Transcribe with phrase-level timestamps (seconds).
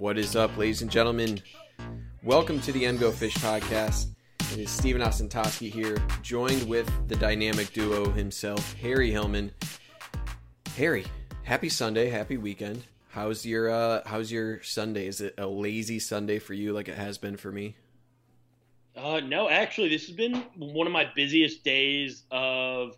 [0.00, 1.42] What is up, ladies and gentlemen?
[2.22, 4.06] Welcome to the Go Fish podcast.
[4.50, 9.52] It is Stephen Ostentoski here, joined with the dynamic duo himself, Harry Hillman.
[10.78, 11.04] Harry,
[11.42, 12.82] happy Sunday, happy weekend.
[13.10, 15.06] How's your uh, How's your Sunday?
[15.06, 17.76] Is it a lazy Sunday for you, like it has been for me?
[18.96, 22.96] Uh, no, actually, this has been one of my busiest days of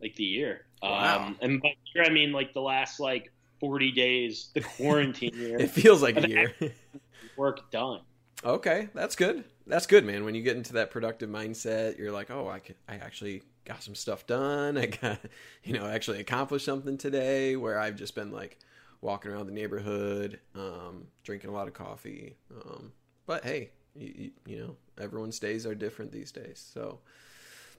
[0.00, 0.66] like the year.
[0.82, 1.24] Wow.
[1.24, 3.30] Um, and by year, I mean like the last like
[3.62, 5.56] 40 days, the quarantine year.
[5.60, 6.52] it feels like a year.
[7.36, 8.00] work done.
[8.44, 9.44] Okay, that's good.
[9.68, 10.24] That's good, man.
[10.24, 13.80] When you get into that productive mindset, you're like, oh, I can, I actually got
[13.80, 14.76] some stuff done.
[14.78, 15.20] I got,
[15.62, 17.54] you know, actually accomplished something today.
[17.54, 18.58] Where I've just been like
[19.00, 22.34] walking around the neighborhood, um, drinking a lot of coffee.
[22.50, 22.90] Um,
[23.26, 26.68] but hey, you, you know, everyone's days are different these days.
[26.74, 26.98] So,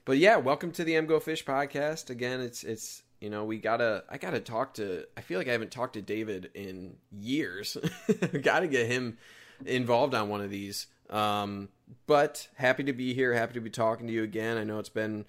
[0.06, 2.08] but yeah, welcome to the Go Fish podcast.
[2.08, 5.06] Again, it's it's you know we gotta I gotta talk to.
[5.16, 7.78] I feel like I haven't talked to David in years.
[8.42, 9.16] gotta get him
[9.64, 10.88] involved on one of these.
[11.08, 11.70] Um,
[12.06, 13.32] but happy to be here.
[13.32, 14.58] Happy to be talking to you again.
[14.58, 15.24] I know it's been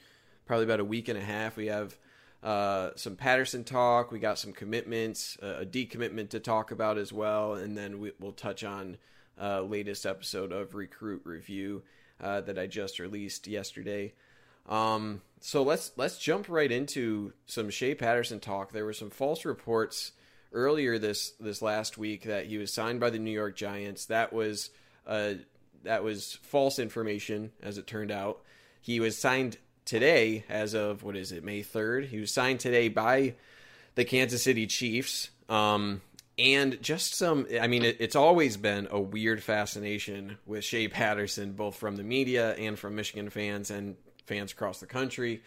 [0.46, 1.56] probably about a week and a half.
[1.56, 1.98] We have
[2.44, 4.12] uh, some Patterson talk.
[4.12, 8.12] We got some commitments, uh, a decommitment to talk about as well, and then we,
[8.20, 8.98] will touch on
[9.42, 11.84] uh, latest episode of Recruit Review
[12.20, 14.14] uh, that I just released yesterday.
[14.68, 18.72] Um, so let's let's jump right into some Shea Patterson talk.
[18.72, 20.12] There were some false reports
[20.52, 24.08] earlier this this last week that he was signed by the New York Giants.
[24.08, 24.72] That was
[25.06, 25.36] uh,
[25.84, 28.42] that was false information, as it turned out.
[28.82, 32.06] He was signed today, as of what is it, May third.
[32.06, 33.36] He was signed today by
[33.94, 35.30] the Kansas City Chiefs.
[35.48, 36.02] Um,
[36.40, 41.54] and just some, I mean, it, it's always been a weird fascination with Shea Patterson,
[41.54, 43.96] both from the media and from Michigan fans and
[44.26, 45.42] fans across the country.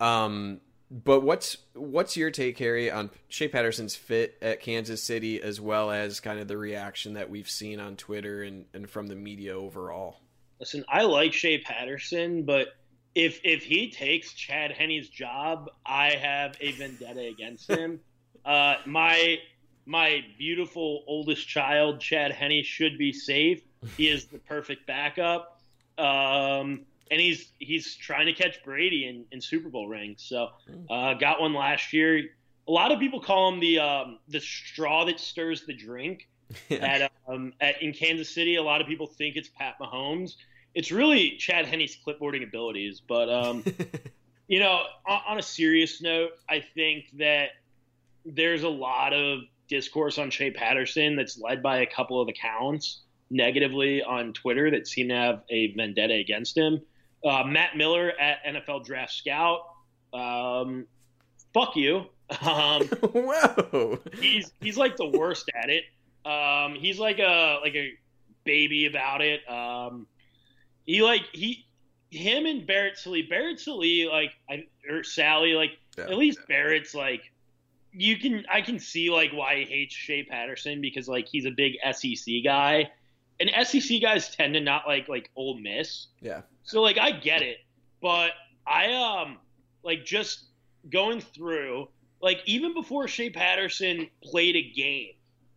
[0.00, 5.60] Um, but what's what's your take, Harry, on Shea Patterson's fit at Kansas City, as
[5.60, 9.16] well as kind of the reaction that we've seen on Twitter and, and from the
[9.16, 10.20] media overall?
[10.58, 12.68] Listen, I like Shea Patterson, but
[13.14, 18.00] if if he takes Chad Henne's job, I have a vendetta against him.
[18.44, 19.38] uh, my
[19.84, 23.62] my beautiful oldest child, Chad Henne, should be safe.
[23.96, 25.60] He is the perfect backup.
[25.96, 30.22] Um, and he's he's trying to catch Brady in, in Super Bowl rings.
[30.22, 30.48] So
[30.90, 32.30] uh, got one last year.
[32.66, 36.28] A lot of people call him the um, the straw that stirs the drink.
[36.70, 36.78] Yeah.
[36.78, 40.36] At, um, at in Kansas City, a lot of people think it's Pat Mahomes.
[40.74, 43.02] It's really Chad Henne's clipboarding abilities.
[43.06, 43.64] But um,
[44.48, 47.50] you know, on, on a serious note, I think that
[48.24, 53.00] there's a lot of discourse on Shea Patterson that's led by a couple of accounts
[53.30, 56.80] negatively on Twitter that seem to have a vendetta against him.
[57.24, 59.60] Uh, Matt Miller at NFL Draft Scout.
[60.12, 60.86] Um,
[61.52, 62.06] fuck you.
[62.42, 64.00] Um, Whoa.
[64.20, 65.84] He's he's like the worst at it.
[66.26, 67.94] Um, he's like a like a
[68.44, 69.48] baby about it.
[69.48, 70.06] Um,
[70.84, 71.64] he like he
[72.10, 73.22] him and Barrett Sallee.
[73.22, 76.04] Barrett Sallee like I, or Sally like yeah.
[76.04, 77.32] at least Barrett's like
[77.92, 81.50] you can I can see like why he hates Shea Patterson because like he's a
[81.50, 82.90] big SEC guy,
[83.40, 86.08] and SEC guys tend to not like like Ole Miss.
[86.20, 86.42] Yeah.
[86.68, 87.64] So like I get it,
[88.02, 88.32] but
[88.66, 89.38] I um
[89.82, 90.48] like just
[90.90, 91.88] going through
[92.20, 95.14] like even before Shea Patterson played a game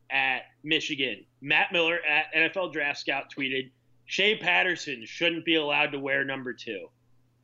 [0.10, 3.72] at Michigan, Matt Miller at NFL Draft Scout tweeted
[4.06, 6.88] Shea Patterson shouldn't be allowed to wear number two,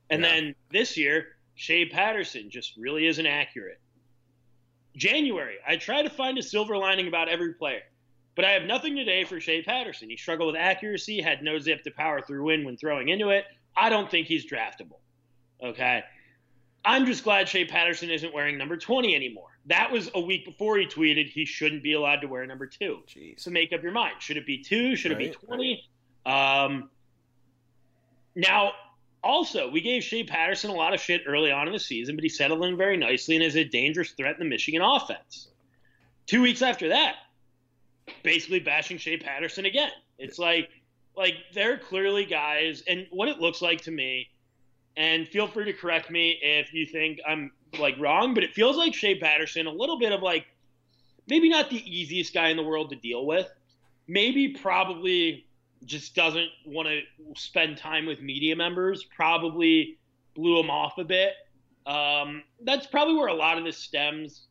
[0.09, 0.29] and yeah.
[0.29, 3.81] then this year Shea Patterson just really isn't accurate.
[4.95, 7.81] January, I try to find a silver lining about every player.
[8.37, 10.11] But I have nothing today for Shea Patterson.
[10.11, 13.45] He struggled with accuracy, had no zip to power through wind when throwing into it.
[13.75, 14.99] I don't think he's draftable.
[15.61, 16.03] Okay.
[16.85, 19.57] I'm just glad Shea Patterson isn't wearing number 20 anymore.
[19.65, 22.99] That was a week before he tweeted he shouldn't be allowed to wear number two.
[23.07, 23.39] Jeez.
[23.39, 24.17] So make up your mind.
[24.19, 24.95] Should it be two?
[24.95, 25.21] Should right.
[25.21, 25.83] it be 20?
[26.27, 26.91] Um,
[28.35, 28.73] now,
[29.23, 32.21] also, we gave Shea Patterson a lot of shit early on in the season, but
[32.21, 35.47] he settled in very nicely and is a dangerous threat in the Michigan offense.
[36.27, 37.15] Two weeks after that,
[38.23, 39.91] basically bashing Shea Patterson again.
[40.17, 40.69] It's like,
[41.15, 44.29] like they're clearly guys, and what it looks like to me,
[44.95, 48.77] and feel free to correct me if you think I'm like wrong, but it feels
[48.77, 50.45] like Shea Patterson a little bit of like
[51.27, 53.47] maybe not the easiest guy in the world to deal with.
[54.07, 55.45] Maybe probably
[55.85, 57.01] just doesn't want to
[57.35, 59.03] spend time with media members.
[59.03, 59.97] Probably
[60.35, 61.33] blew him off a bit.
[61.85, 64.47] Um, that's probably where a lot of this stems.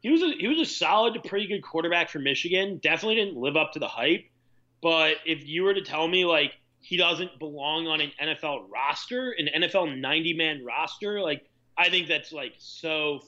[0.00, 2.78] He was a, he was a solid to pretty good quarterback for Michigan.
[2.82, 4.24] Definitely didn't live up to the hype.
[4.82, 9.32] But if you were to tell me like he doesn't belong on an NFL roster,
[9.32, 11.44] an NFL 90 man roster, like
[11.76, 13.20] I think that's like so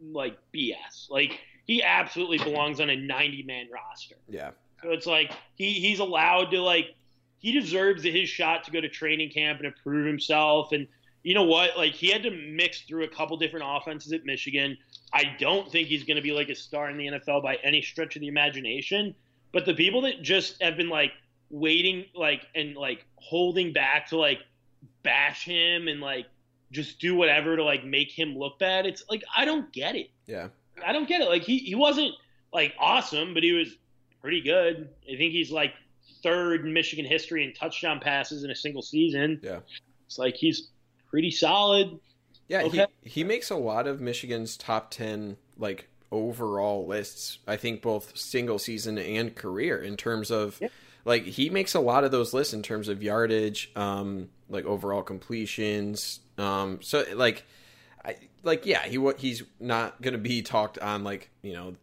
[0.00, 1.10] like BS.
[1.10, 4.16] Like he absolutely belongs on a 90 man roster.
[4.28, 4.50] Yeah.
[4.82, 6.94] So it's like he he's allowed to like
[7.38, 10.72] he deserves his shot to go to training camp and improve himself.
[10.72, 10.86] And
[11.26, 11.76] you know what?
[11.76, 14.78] Like he had to mix through a couple different offenses at Michigan.
[15.12, 17.82] I don't think he's going to be like a star in the NFL by any
[17.82, 19.12] stretch of the imagination.
[19.50, 21.10] But the people that just have been like
[21.50, 24.38] waiting, like and like holding back to like
[25.02, 26.26] bash him and like
[26.70, 28.86] just do whatever to like make him look bad.
[28.86, 30.10] It's like I don't get it.
[30.26, 30.50] Yeah.
[30.86, 31.28] I don't get it.
[31.28, 32.12] Like he, he wasn't
[32.52, 33.76] like awesome, but he was
[34.22, 34.90] pretty good.
[35.12, 35.72] I think he's like
[36.22, 39.40] third in Michigan history in touchdown passes in a single season.
[39.42, 39.58] Yeah.
[40.06, 40.68] It's like he's
[41.16, 41.98] pretty solid.
[42.46, 42.84] Yeah, Okay.
[43.02, 47.38] he he makes a lot of Michigan's top 10 like overall lists.
[47.46, 50.68] I think both single season and career in terms of Yeah.
[51.06, 55.02] like he makes a lot of those lists in terms of yardage, um like overall
[55.02, 56.20] completions.
[56.36, 57.44] Um so like
[58.04, 61.76] I like yeah, he what he's not going to be talked on like, you know,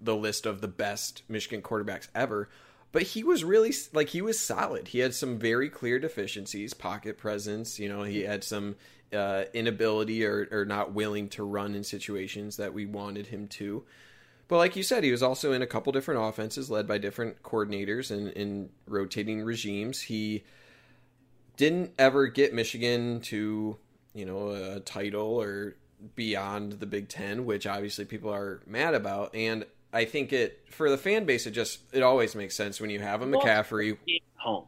[0.00, 2.48] the list of the best Michigan quarterbacks ever.
[2.96, 4.88] But he was really like he was solid.
[4.88, 7.78] He had some very clear deficiencies, pocket presence.
[7.78, 8.76] You know, he had some
[9.12, 13.84] uh, inability or, or not willing to run in situations that we wanted him to.
[14.48, 17.42] But like you said, he was also in a couple different offenses led by different
[17.42, 20.00] coordinators and in rotating regimes.
[20.00, 20.44] He
[21.58, 23.76] didn't ever get Michigan to,
[24.14, 25.76] you know, a title or
[26.14, 29.34] beyond the Big Ten, which obviously people are mad about.
[29.34, 29.66] And
[29.96, 33.00] I think it for the fan base, it just it always makes sense when you
[33.00, 33.96] have a McCaffrey.
[34.36, 34.66] Home.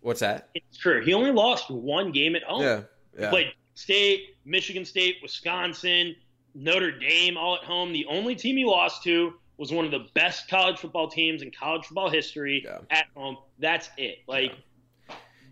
[0.00, 0.50] What's that?
[0.54, 1.04] It's true.
[1.04, 2.62] He only lost one game at home.
[2.62, 2.82] Yeah,
[3.18, 6.14] yeah, Penn State, Michigan State, Wisconsin,
[6.54, 7.92] Notre Dame all at home.
[7.92, 11.50] The only team he lost to was one of the best college football teams in
[11.50, 12.78] college football history Yeah.
[12.90, 13.36] at home.
[13.58, 14.18] That's it.
[14.28, 14.52] Like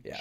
[0.05, 0.21] yeah.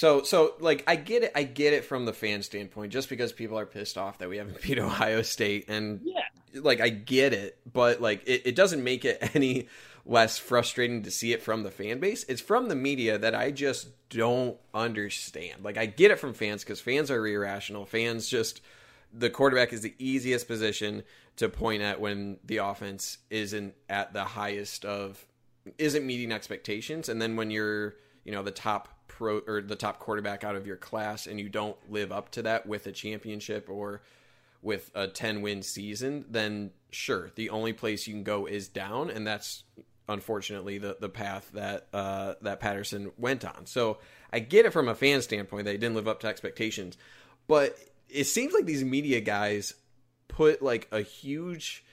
[0.00, 3.34] So so like I get it I get it from the fan standpoint just because
[3.34, 6.22] people are pissed off that we haven't beat Ohio State and yeah.
[6.54, 9.68] like I get it, but like it, it doesn't make it any
[10.06, 12.24] less frustrating to see it from the fan base.
[12.30, 15.64] It's from the media that I just don't understand.
[15.64, 17.84] Like I get it from fans because fans are irrational.
[17.84, 18.62] Fans just
[19.12, 21.02] the quarterback is the easiest position
[21.36, 25.26] to point at when the offense isn't at the highest of
[25.76, 28.88] isn't meeting expectations and then when you're you know the top
[29.20, 32.40] pro or the top quarterback out of your class and you don't live up to
[32.40, 34.00] that with a championship or
[34.62, 39.10] with a 10 win season then sure the only place you can go is down
[39.10, 39.64] and that's
[40.08, 43.66] unfortunately the the path that uh that Patterson went on.
[43.66, 43.98] So
[44.32, 46.96] I get it from a fan standpoint that he didn't live up to expectations
[47.46, 47.78] but
[48.08, 49.74] it seems like these media guys
[50.28, 51.84] put like a huge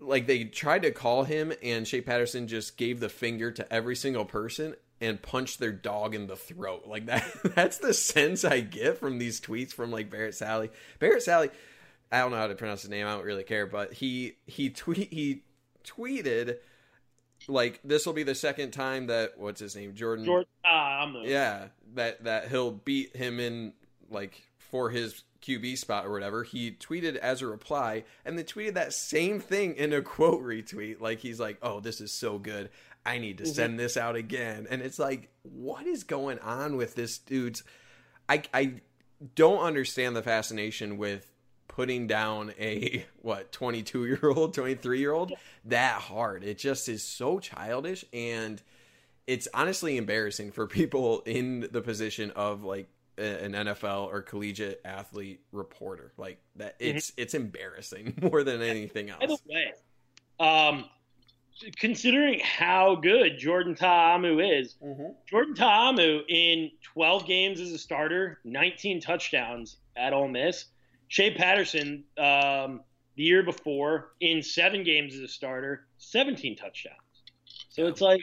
[0.00, 3.96] like they tried to call him and Shea Patterson just gave the finger to every
[3.96, 6.84] single person and punch their dog in the throat.
[6.94, 7.24] Like that
[7.54, 10.70] that's the sense I get from these tweets from like Barrett Sallee.
[10.98, 11.50] Barrett Sallee
[12.12, 14.70] I don't know how to pronounce his name, I don't really care, but he he
[14.70, 15.42] tweet he
[15.84, 16.58] tweeted
[17.48, 19.94] like this will be the second time that what's his name?
[19.94, 20.28] Jordan
[20.64, 23.72] uh, I'm the yeah, that that he'll beat him in
[24.10, 26.42] like for his QB spot or whatever.
[26.42, 31.00] He tweeted as a reply, and then tweeted that same thing in a quote retweet.
[31.00, 32.70] Like he's like, "Oh, this is so good.
[33.06, 36.94] I need to send this out again." And it's like, what is going on with
[36.94, 37.62] this dude's?
[38.28, 38.74] I I
[39.34, 41.30] don't understand the fascination with
[41.68, 45.32] putting down a what 22 year old 23 year old
[45.64, 46.44] that hard.
[46.44, 48.04] It just is so childish.
[48.12, 48.62] And
[49.26, 55.40] it's honestly embarrassing for people in the position of like an NFL or collegiate athlete
[55.52, 56.12] reporter.
[56.16, 59.20] Like that it's it's embarrassing more than anything else.
[59.20, 59.72] By the way,
[60.40, 60.84] um,
[61.76, 64.76] considering how good Jordan Ta'amu is,
[65.26, 70.66] Jordan Ta'amu in 12 games as a starter, 19 touchdowns at Ole Miss.
[71.08, 72.80] Shea Patterson um,
[73.16, 76.96] the year before in seven games as a starter, 17 touchdowns.
[77.68, 78.20] So it's like,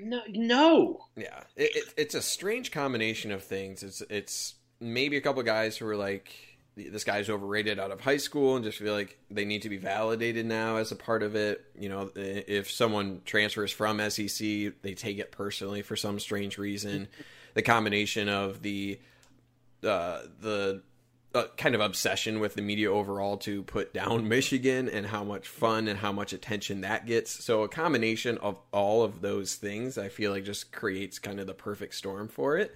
[0.00, 1.00] no, no.
[1.16, 3.82] Yeah, it, it, it's a strange combination of things.
[3.82, 6.34] It's it's maybe a couple guys who are like
[6.76, 9.76] this guy's overrated out of high school and just feel like they need to be
[9.76, 11.64] validated now as a part of it.
[11.78, 14.38] You know, if someone transfers from SEC,
[14.82, 17.08] they take it personally for some strange reason.
[17.54, 19.00] the combination of the
[19.82, 20.82] uh, the
[21.34, 25.48] uh, kind of obsession with the media overall to put down Michigan and how much
[25.48, 27.44] fun and how much attention that gets.
[27.44, 31.46] So a combination of all of those things, I feel like just creates kind of
[31.46, 32.74] the perfect storm for it.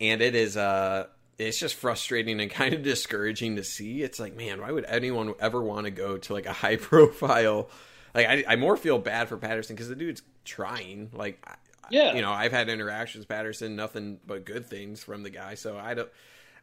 [0.00, 1.06] And it is uh
[1.38, 4.02] it's just frustrating and kind of discouraging to see.
[4.02, 7.68] It's like, man, why would anyone ever want to go to like a high profile?
[8.14, 11.10] Like, I, I more feel bad for Patterson because the dude's trying.
[11.14, 11.54] Like, I-
[11.90, 12.14] Yeah.
[12.14, 15.54] you know, I've had interactions Patterson, nothing but good things from the guy.
[15.54, 16.08] So I don't,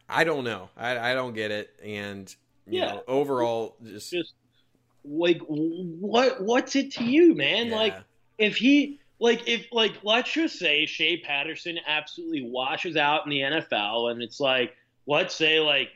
[0.08, 0.70] I don't know.
[0.76, 1.70] I, I don't get it.
[1.82, 2.32] And
[2.66, 2.92] you Yeah.
[2.92, 4.34] know, overall, just Just
[5.04, 7.68] like what what's it to you, man?
[7.68, 7.76] Yeah.
[7.76, 7.96] Like
[8.38, 13.40] if he like if like let's just say Shea Patterson absolutely washes out in the
[13.40, 14.74] NFL and it's like
[15.06, 15.90] let's say like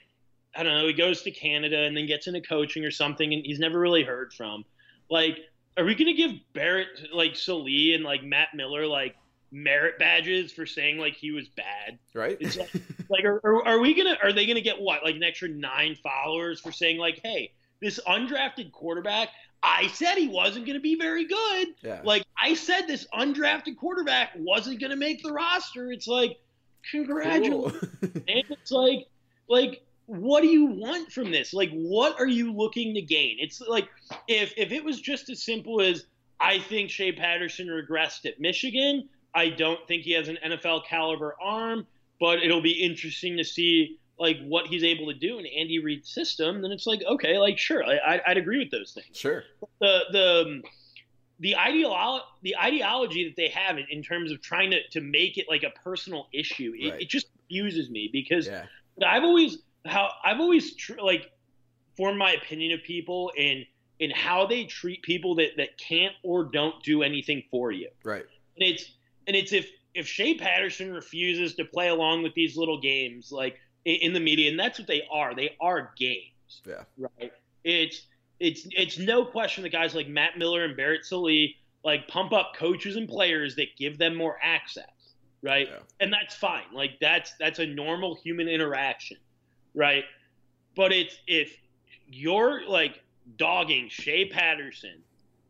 [0.54, 3.44] I don't know, he goes to Canada and then gets into coaching or something and
[3.44, 4.64] he's never really heard from.
[5.10, 5.38] Like,
[5.76, 9.16] are we gonna give Barrett like Sallee and like Matt Miller like
[9.50, 11.98] merit badges for saying like he was bad?
[12.12, 12.36] right?
[12.38, 12.70] It's like,
[13.08, 15.96] like are, are, are we gonna are they gonna get what like an extra nine
[16.02, 19.30] followers for saying like hey this undrafted quarterback
[19.64, 21.68] I said he wasn't gonna be very good.
[21.82, 22.00] Yeah.
[22.04, 25.90] like I said this undrafted quarterback wasn't gonna make the roster.
[25.90, 26.38] It's like
[26.90, 27.72] congratulations.
[27.80, 28.22] Cool.
[28.28, 29.06] and it's like
[29.48, 31.54] like what do you want from this?
[31.54, 33.38] Like what are you looking to gain?
[33.40, 33.88] It's like
[34.28, 36.04] if if it was just as simple as
[36.40, 41.34] i think shea patterson regressed at michigan i don't think he has an nfl caliber
[41.40, 41.86] arm
[42.20, 46.08] but it'll be interesting to see like what he's able to do in andy reid's
[46.08, 49.44] system then it's like okay like sure I, I'd, I'd agree with those things sure.
[49.80, 50.62] the the
[51.40, 55.36] the ideolo- the ideology that they have in, in terms of trying to, to make
[55.36, 57.02] it like a personal issue it, Right.
[57.02, 58.66] it just confuses me because Yeah.
[59.04, 61.30] I've always how I've always tr- like
[61.96, 63.64] formed my opinion of people in
[63.98, 67.88] in how they treat people that that can't or don't do anything for you.
[68.04, 68.24] Right.
[68.56, 68.92] And it's
[69.26, 73.58] and it's if if Shea Patterson refuses to play along with these little games like
[73.84, 75.34] in, the media, and that's what they are.
[75.34, 76.62] They are games.
[76.66, 76.84] Yeah.
[76.98, 77.32] Right.
[77.64, 78.02] It's
[78.40, 82.54] it's it's no question that guys like Matt Miller and Barrett Sully like pump up
[82.56, 84.84] coaches and players that give them more access.
[85.42, 85.68] Right.
[85.70, 85.78] Yeah.
[86.00, 86.64] And that's fine.
[86.72, 89.18] Like that's that's a normal human interaction.
[89.74, 90.04] Right.
[90.74, 91.56] But it's if
[92.08, 93.02] you're like
[93.36, 95.02] dogging Shea Patterson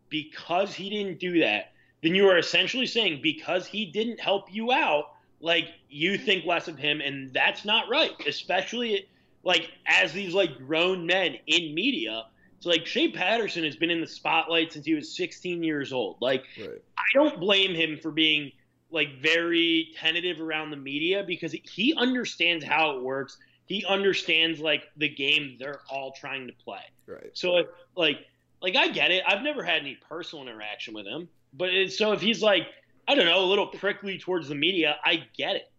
[0.08, 1.72] because he didn't do that,
[2.02, 5.13] then you are essentially saying because he didn't help you out,
[5.44, 8.12] like you think less of him, and that's not right.
[8.26, 9.06] Especially
[9.44, 12.24] like as these like grown men in media.
[12.56, 16.16] It's like Shea Patterson has been in the spotlight since he was 16 years old.
[16.20, 16.82] Like Right.
[16.96, 18.52] I don't blame him for being
[18.90, 23.36] like very tentative around the media because he understands how it works.
[23.66, 26.84] He understands like the game they're all trying to play.
[27.06, 27.30] Right.
[27.34, 28.16] So like
[28.62, 29.22] like I get it.
[29.28, 32.66] I've never had any personal interaction with him, but it's, so if he's like
[33.06, 35.70] I don't know a little prickly towards the media, I get it.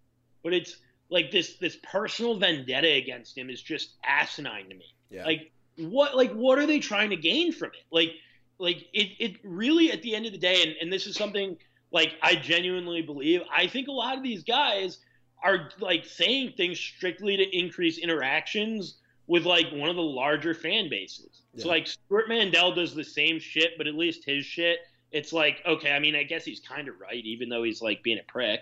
[0.43, 0.77] But it's
[1.09, 4.93] like this this personal vendetta against him is just asinine to me.
[5.09, 5.25] Yeah.
[5.25, 7.85] Like what like what are they trying to gain from it?
[7.91, 8.11] Like
[8.57, 11.57] like it it really at the end of the day, and, and this is something
[11.91, 13.41] like I genuinely believe.
[13.55, 14.99] I think a lot of these guys
[15.43, 20.89] are like saying things strictly to increase interactions with like one of the larger fan
[20.89, 21.41] bases.
[21.57, 24.79] So like Stewart Mandel does the same shit, but at least his shit,
[25.15, 25.93] it's like okay.
[25.93, 28.59] I mean, I guess he's kind of right, even though he's like being a prick.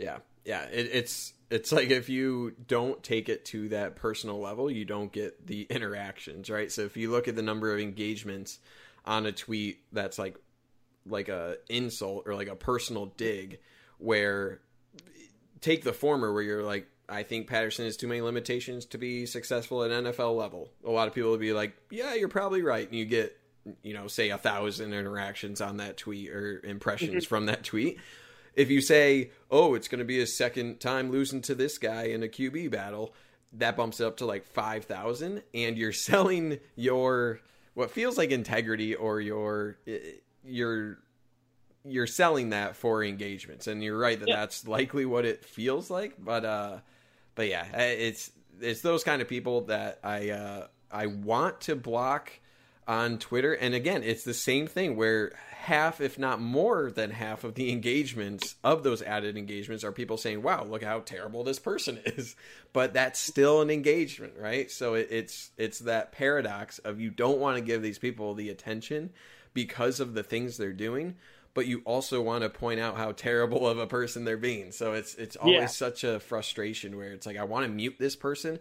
[0.00, 0.64] Yeah, yeah.
[0.64, 5.12] It, it's it's like if you don't take it to that personal level, you don't
[5.12, 6.72] get the interactions, right?
[6.72, 8.58] So if you look at the number of engagements
[9.04, 10.36] on a tweet that's like
[11.08, 13.60] like a insult or like a personal dig,
[13.98, 14.60] where
[15.60, 16.88] take the former where you're like.
[17.08, 20.72] I think Patterson has too many limitations to be successful at NFL level.
[20.84, 23.38] A lot of people would be like, "Yeah, you're probably right," and you get,
[23.82, 27.98] you know, say a thousand interactions on that tweet or impressions from that tweet
[28.54, 32.04] if you say, "Oh, it's going to be his second time losing to this guy
[32.04, 33.14] in a QB battle,"
[33.52, 37.40] that bumps it up to like five thousand, and you're selling your
[37.74, 39.76] what feels like integrity or your
[40.44, 40.98] your
[41.84, 44.36] you're selling that for engagements, and you're right that Yeah.
[44.36, 46.14] that's likely what it feels like.
[46.18, 46.78] But uh,
[47.34, 48.30] but yeah, it's
[48.60, 52.32] it's those kind of people that I uh, I want to block
[52.86, 53.52] on Twitter.
[53.52, 57.72] And again, it's the same thing where half, if not more than half, of the
[57.72, 62.36] engagements of those added engagements are people saying, "Wow, look how terrible this person is,"
[62.72, 64.70] but that's still an engagement, right?
[64.70, 68.50] So it, it's it's that paradox of you don't want to give these people the
[68.50, 69.10] attention
[69.54, 71.16] because of the things they're doing.
[71.54, 74.72] But you also want to point out how terrible of a person they're being.
[74.72, 75.74] So it's it's always Yeah.
[75.74, 78.58] such a frustration where it's like I want to mute this person,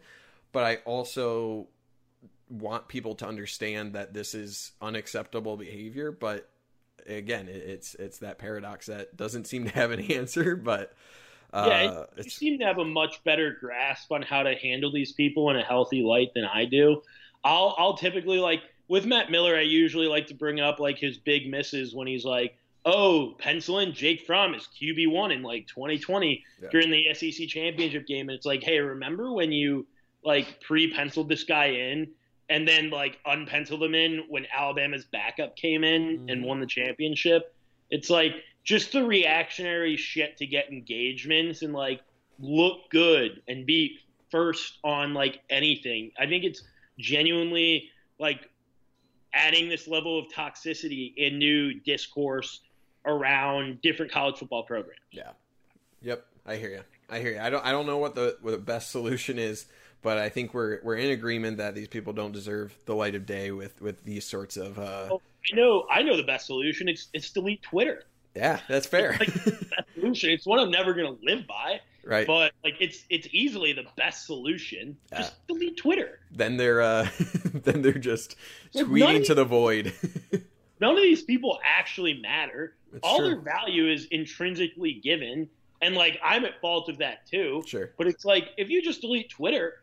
[0.53, 1.67] but I also
[2.49, 6.49] want people to understand that this is unacceptable behavior but
[7.07, 10.93] again it's it's that paradox that doesn't seem to have an answer but
[11.53, 15.11] uh Yeah, You seem to have a much better grasp on how to handle these
[15.11, 17.01] people in a healthy light than I do.
[17.43, 21.17] I'll I'll typically like with Matt Miller, I usually like to bring up like his
[21.17, 25.67] big misses when he's like, "Oh, pencil in Jake Fromm is QB one in like
[25.67, 26.69] 2020 Yeah.
[26.71, 29.87] during the SEC championship game," and it's like, "Hey, remember when you
[30.23, 32.11] like pre-penciled this guy in
[32.49, 36.45] and then like unpenciled him in when Alabama's backup came in and Mhm.
[36.45, 37.53] won the championship?"
[37.89, 38.33] It's like
[38.63, 42.01] just the reactionary shit to get engagements and like
[42.39, 43.99] look good and be
[44.29, 46.11] first on like anything.
[46.17, 46.63] I think it's
[46.97, 48.49] genuinely like
[49.33, 52.61] adding this level of toxicity in new discourse
[53.05, 54.99] around different college football programs.
[55.11, 55.31] Yeah.
[56.01, 56.25] Yep.
[56.45, 56.83] I hear you.
[57.09, 57.39] I hear you.
[57.39, 57.63] I don't.
[57.65, 59.67] I don't know what the what the best solution is,
[60.05, 63.25] but I think we're we're in agreement that these people don't deserve the light of
[63.25, 64.77] day with with these sorts of.
[64.77, 65.07] Uh...
[65.09, 65.21] Well,
[65.51, 65.87] I know.
[65.91, 66.87] I know the best solution.
[66.87, 68.03] It's it's delete Twitter.
[68.35, 69.17] Yeah, that's fair.
[69.19, 70.29] It's, like, solution.
[70.29, 71.81] it's one I'm never going to live by.
[72.05, 72.27] Right.
[72.27, 74.95] But like it's it's easily the best solution.
[75.17, 76.19] Just uh, delete Twitter.
[76.31, 77.09] Then they're uh
[77.63, 78.35] then they're just
[78.75, 79.91] like tweeting to the void.
[80.79, 82.75] none of these people actually matter.
[82.93, 83.29] It's All true.
[83.29, 85.49] their value is intrinsically given.
[85.81, 87.63] And like I'm at fault of that too.
[87.65, 87.89] Sure.
[87.97, 89.81] But it's like if you just delete Twitter,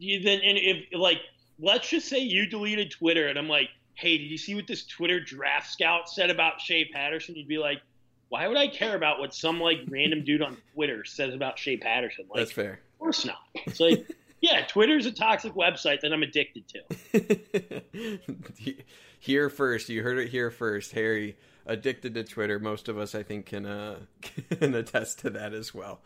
[0.00, 1.20] then and if like
[1.58, 4.84] let's just say you deleted Twitter and I'm like, hey, did you see what this
[4.84, 7.34] Twitter draft scout said about Shea Patterson?
[7.34, 7.80] You'd be like,
[8.28, 11.76] why would I care about what some like random dude on Twitter says about Shea
[11.76, 12.26] Patterson?
[12.28, 12.80] Like, That's fair.
[12.94, 13.38] Of course not.
[13.54, 14.06] It's like,
[14.40, 18.20] yeah, Twitter's a toxic website that I'm addicted to.
[19.18, 21.36] here first, you heard it here first, Harry.
[21.68, 22.60] Addicted to Twitter.
[22.60, 23.98] Most of us, I think, can uh,
[24.60, 26.00] can attest to that as well.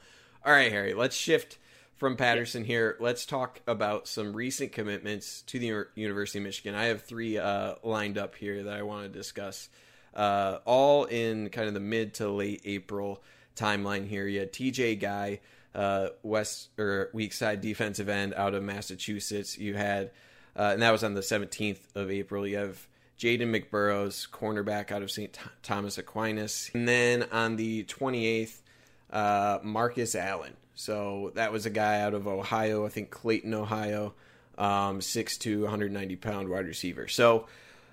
[0.45, 0.95] All right, Harry.
[0.95, 1.59] Let's shift
[2.01, 2.97] from Patterson here.
[2.99, 6.75] Let's talk about some recent commitments to the University of Michigan.
[6.75, 9.69] I have three uh, lined up here that I want to discuss
[10.15, 13.23] uh, all in kind of the mid to late April
[13.55, 14.27] timeline here.
[14.27, 15.41] You had TJ Guy,
[15.75, 19.59] uh, West or weak side defensive end out of Massachusetts.
[19.59, 20.11] You had,
[20.57, 22.47] uh, and that was on the 17th of April.
[22.47, 22.89] You have
[23.19, 25.39] Jaden McBurrows, cornerback out of St.
[25.63, 26.71] Thomas Aquinas.
[26.73, 28.63] And then on the 28th,
[29.11, 30.57] uh, Marcus Allen.
[30.81, 34.15] So that was a guy out of Ohio, I think Clayton, Ohio,
[34.57, 37.07] um, 6'2, 190 pound wide receiver.
[37.07, 37.47] So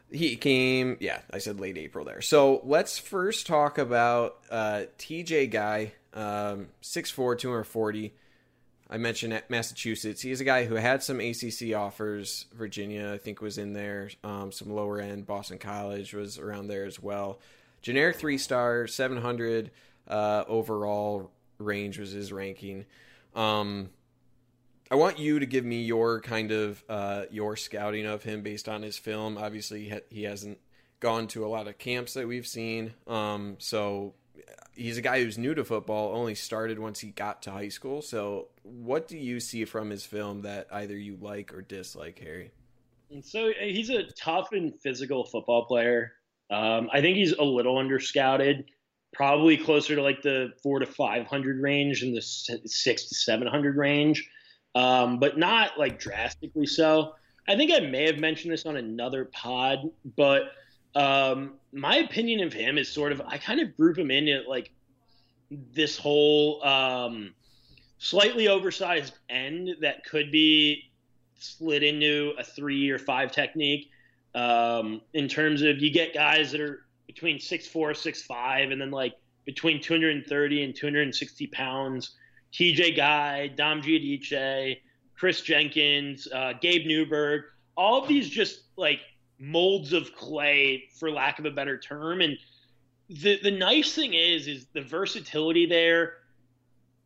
[0.10, 2.22] he came, yeah, I said late April there.
[2.22, 8.14] So let's first talk about uh, TJ Guy, um, 6'4, 240.
[8.90, 10.22] I mentioned Massachusetts.
[10.22, 12.46] He's a guy who had some ACC offers.
[12.54, 14.12] Virginia, I think, was in there.
[14.24, 15.28] Um, some lower end.
[15.28, 17.40] Boston College was around there as well.
[17.82, 19.72] Generic three star, 700
[20.08, 22.86] uh, overall range was his ranking.
[23.36, 23.90] Um,
[24.90, 28.70] I want you to give me your kind of uh, your scouting of him based
[28.70, 29.38] on his film.
[29.38, 30.60] Obviously, he hasn't
[31.00, 32.94] gone to a lot of camps that we've seen.
[33.06, 34.14] Um, so
[34.74, 38.02] he's a guy who's new to football, only started once he got to high school.
[38.02, 42.52] So, what do you see from his film that either you like or dislike, Harry?
[43.22, 46.14] So he's a tough and physical football player.
[46.50, 48.66] Um, I think he's a little under scouted,
[49.18, 53.48] probably closer to like the four to five hundred range and the six to seven
[53.48, 54.30] hundred range
[54.78, 57.16] um, but not like drastically so.
[57.48, 60.52] I think I may have mentioned this on another pod, but
[60.94, 64.70] um, my opinion of him is sort of I kind of group him into like
[65.50, 67.34] this whole um,
[67.98, 70.92] slightly oversized end that could be
[71.40, 73.90] slid into a three or five technique.
[74.36, 76.86] Um, in terms of you get guys that are
[77.18, 82.16] between six four, six five, and then like between 230 and 260 pounds
[82.54, 84.78] TJ Guy, Dom Giudice,
[85.18, 87.42] Chris Jenkins, uh, Gabe Newburg,
[87.76, 89.00] all of these just like
[89.40, 92.22] molds of clay, for lack of a better term.
[92.22, 92.38] And
[93.10, 96.18] the the nice thing is, is the versatility there.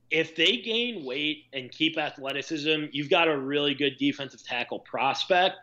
[0.10, 5.56] If they gain weight and keep athleticism, you've got a really good defensive tackle prospect.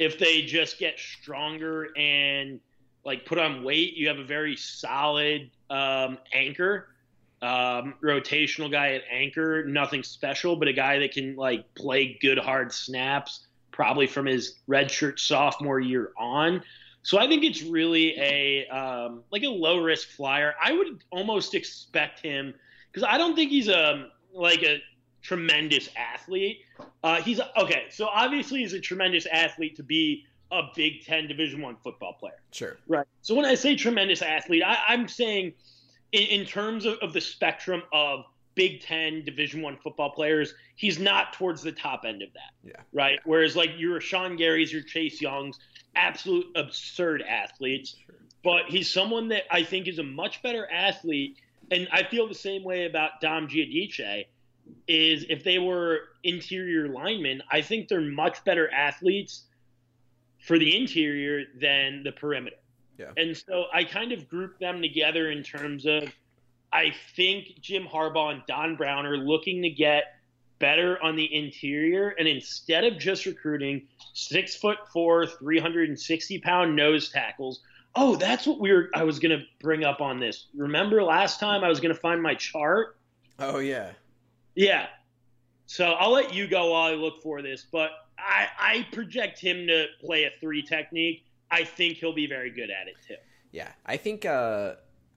[0.00, 2.58] If they just get stronger and
[3.04, 6.88] like put on weight, you have a very solid um, anchor
[7.42, 12.38] um, rotational guy at anchor, nothing special, but a guy that can like play good
[12.38, 16.62] hard snaps, probably from his redshirt sophomore year on.
[17.02, 20.54] So I think it's really a um, like a low risk flyer.
[20.62, 22.54] I would almost expect him
[22.92, 24.80] because I don't think he's a like a
[25.20, 26.60] tremendous athlete.
[27.02, 27.86] Uh, he's okay.
[27.90, 32.40] So obviously he's a tremendous athlete to be a Big Ten Division One football player.
[32.52, 32.76] Sure.
[32.86, 33.06] Right.
[33.22, 35.54] So when I say tremendous athlete, I, I'm saying
[36.12, 40.98] in, in terms of, of the spectrum of Big Ten Division One football players, he's
[40.98, 42.52] not towards the top end of that.
[42.62, 42.82] Yeah.
[42.92, 43.18] Right.
[43.24, 45.58] Whereas like your Sean Gary's, your Chase Youngs,
[45.96, 47.96] absolute absurd athletes.
[48.06, 48.16] Sure.
[48.44, 51.38] But he's someone that I think is a much better athlete,
[51.70, 54.26] and I feel the same way about Dom Giudice.
[54.86, 59.46] Is if they were interior linemen, I think they're much better athletes
[60.42, 62.56] for the interior than the perimeter.
[62.98, 63.12] Yeah.
[63.16, 66.04] And so I kind of group them together in terms of
[66.72, 70.04] I think Jim Harbaugh and Don Brown are looking to get
[70.58, 72.10] better on the interior.
[72.10, 77.60] And instead of just recruiting six foot four, 360 pound nose tackles,
[77.94, 80.46] oh, that's what we were, I was going to bring up on this.
[80.54, 82.96] Remember last time I was going to find my chart?
[83.38, 83.90] Oh, yeah.
[84.54, 84.86] Yeah.
[85.66, 87.90] So I'll let you go while I look for this, but
[88.22, 92.70] I, I project him to play a three technique I think he'll be very good
[92.70, 93.16] at it too.
[93.52, 94.74] Yeah, I think uh,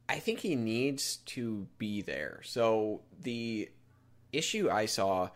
[0.09, 2.41] I think he needs to be there.
[2.43, 3.69] So the
[4.33, 5.29] issue I saw,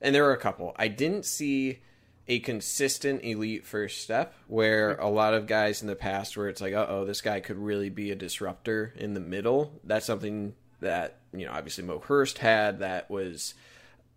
[0.00, 0.74] and there were a couple.
[0.76, 1.80] I didn't see
[2.26, 6.62] a consistent elite first step where a lot of guys in the past where it's
[6.62, 9.80] like, uh oh, this guy could really be a disruptor in the middle.
[9.84, 13.52] That's something that, you know, obviously Mo Hurst had that was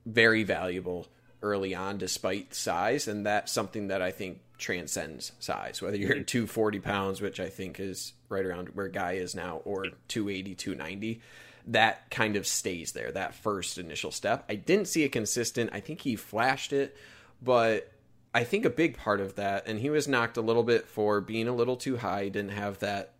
[0.05, 1.07] very valuable
[1.41, 3.07] early on despite size.
[3.07, 6.23] And that's something that I think transcends size, whether you're mm-hmm.
[6.23, 11.21] 240 pounds, which I think is right around where Guy is now, or 280, 290
[11.67, 14.45] that kind of stays there, that first initial step.
[14.49, 15.69] I didn't see it consistent.
[15.73, 16.95] I think he flashed it,
[17.41, 17.91] but
[18.33, 21.21] I think a big part of that, and he was knocked a little bit for
[21.21, 23.13] being a little too high, didn't have that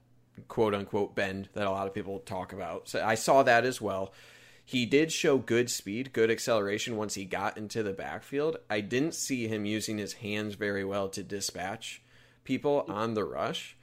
[0.47, 2.87] quote unquote bend that a lot of people talk about.
[2.87, 4.13] So I saw that as well.
[4.63, 8.57] He did show good speed, good acceleration once he got into the backfield.
[8.69, 12.01] I didn't see him using his hands very well to dispatch
[12.43, 13.75] people on the rush.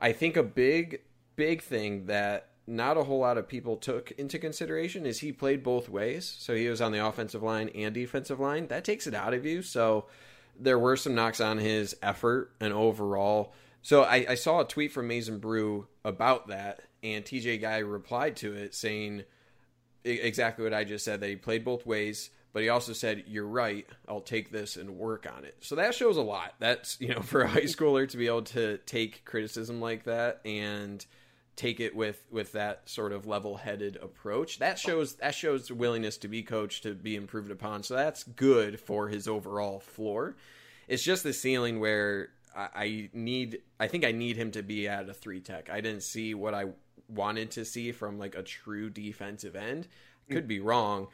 [0.00, 1.00] I think a big,
[1.36, 5.62] big thing that not a whole lot of people took into consideration is he played
[5.62, 6.34] both ways.
[6.38, 8.68] So he was on the offensive line and defensive line.
[8.68, 9.62] That takes it out of you.
[9.62, 10.06] So
[10.58, 13.52] there were some knocks on his effort and overall.
[13.82, 18.36] So I, I saw a tweet from Mason Brew about that, and TJ Guy replied
[18.36, 19.24] to it saying
[20.04, 23.46] exactly what I just said that he played both ways, but he also said, You're
[23.46, 25.56] right, I'll take this and work on it.
[25.60, 26.54] So that shows a lot.
[26.58, 30.40] That's, you know, for a high schooler to be able to take criticism like that
[30.44, 31.04] and
[31.56, 36.28] take it with with that sort of level-headed approach that shows that shows willingness to
[36.28, 40.34] be coached to be improved upon so that's good for his overall floor
[40.88, 44.88] it's just the ceiling where I, I need i think i need him to be
[44.88, 46.64] at a three tech i didn't see what i
[47.08, 49.88] wanted to see from like a true defensive end
[50.30, 51.08] could be wrong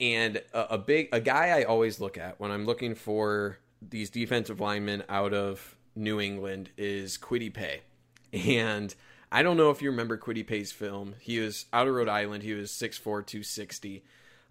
[0.00, 4.10] and a, a big a guy i always look at when i'm looking for these
[4.10, 7.82] defensive linemen out of new england is Kwity Paye.
[8.32, 8.94] and
[9.32, 11.14] I don't know if you remember Kwity Paye's film.
[11.20, 12.42] He was out of Rhode Island.
[12.42, 14.02] He was 6'4", 260.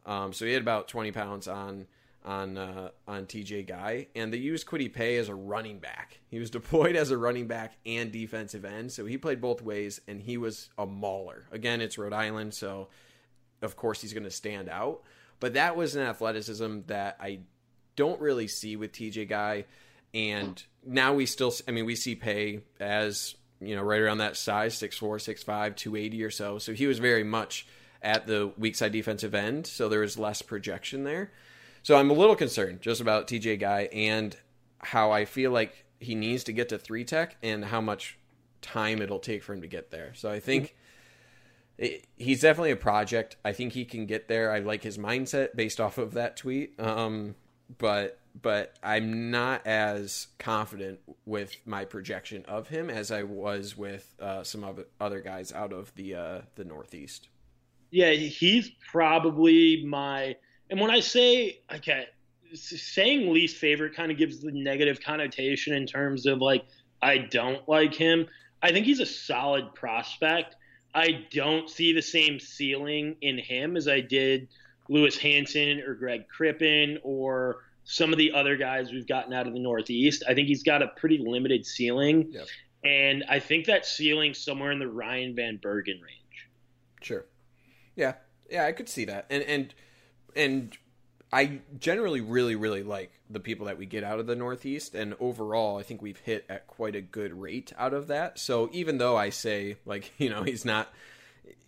[0.05, 1.87] Um, so he had about 20 pounds on
[2.29, 6.19] on uh, on TJ Guy, and they used Kwity Paye as a running back.
[6.29, 9.99] He was deployed as a running back and defensive end, so he played both ways,
[10.07, 11.45] and he was a mauler.
[11.51, 12.89] Again, it's Rhode Island, so
[13.61, 15.01] of course he's going to stand out.
[15.39, 17.39] But that was an athleticism that I
[17.95, 19.65] don't really see with TJ Guy,
[20.13, 24.37] and now we still, I mean, we see Pay as you know, right around that
[24.37, 26.59] size, 6'4", 6'5", 280 or so.
[26.59, 27.67] So he was very much
[28.01, 31.31] at the weak side defensive end, so there was less projection there.
[31.89, 34.37] So I'm a little concerned just about TJ Guy and
[34.77, 38.15] how I feel like he needs to get to three tech and how much
[38.61, 40.13] time it'll take for him to get there.
[40.13, 40.75] So I think
[41.79, 43.37] it, he's definitely a project.
[43.43, 44.51] I think he can get there.
[44.51, 46.79] I like his mindset based off of that tweet.
[46.79, 47.33] Um,
[47.79, 54.13] but but I'm not as confident with my projection of him as I was with
[54.21, 57.29] uh, some of other guys out of the uh, the Northeast.
[57.89, 60.35] Yeah, he's probably my.
[60.69, 62.05] And when I say okay,
[62.53, 66.65] saying least favorite kind of gives the negative connotation in terms of like
[67.01, 68.27] I don't like him.
[68.61, 70.55] I think he's a solid prospect.
[70.93, 74.47] I don't see the same ceiling in him as I did
[74.89, 79.53] Lewis Hanson or Greg Crippen or some of the other guys we've gotten out of
[79.53, 80.23] the Northeast.
[80.27, 82.31] I think he's got a pretty limited ceiling.
[82.31, 82.47] Yep.
[82.83, 86.49] And I think that ceiling somewhere in the Ryan Van Bergen range.
[87.01, 87.25] Sure.
[87.95, 88.13] Yeah.
[88.49, 89.27] Yeah, I could see that.
[89.29, 89.73] And and
[90.35, 90.75] and
[91.31, 95.15] I generally really really like the people that we get out of the Northeast and
[95.19, 98.39] overall I think we've hit at quite a good rate out of that.
[98.39, 100.89] So even though I say like, you know, he's not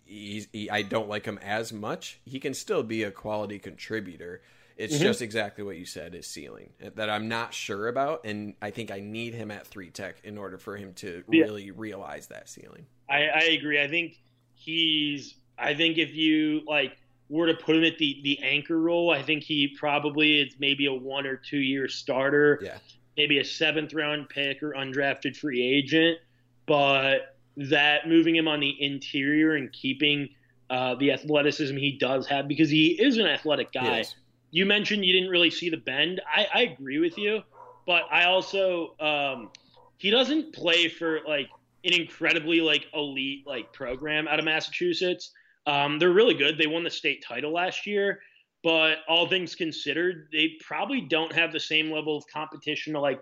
[0.04, 4.42] he's he, I don't like him as much, he can still be a quality contributor.
[4.76, 5.04] It's mm-hmm.
[5.04, 8.90] just exactly what you said is ceiling that I'm not sure about, and I think
[8.90, 11.44] I need him at three tech in order for him to yeah.
[11.44, 12.86] really realize that ceiling.
[13.08, 13.80] I, I agree.
[13.80, 14.18] I think
[14.54, 15.34] he's.
[15.58, 16.96] I think if you like
[17.32, 20.86] were to put him at the the anchor role, I think he probably is maybe
[20.86, 22.60] a one or two year starter.
[22.62, 22.76] Yeah.
[23.16, 26.18] Maybe a seventh round pick or undrafted free agent,
[26.66, 30.28] but that moving him on the interior and keeping
[30.70, 34.04] uh, the athleticism he does have because he is an athletic guy.
[34.50, 36.20] You mentioned you didn't really see the bend.
[36.26, 37.42] I, I agree with you,
[37.86, 39.50] but I also um,
[39.96, 41.48] he doesn't play for like
[41.84, 45.32] an incredibly like elite like program out of Massachusetts.
[45.66, 46.58] Um, they're really good.
[46.58, 48.20] They won the state title last year,
[48.62, 53.20] but all things considered, they probably don't have the same level of competition to like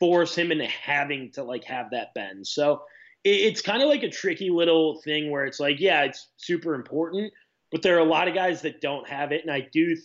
[0.00, 2.46] force him into having to like have that bend.
[2.46, 2.82] So
[3.24, 6.74] it, it's kind of like a tricky little thing where it's like, yeah, it's super
[6.74, 7.32] important,
[7.72, 9.96] but there are a lot of guys that don't have it, and I do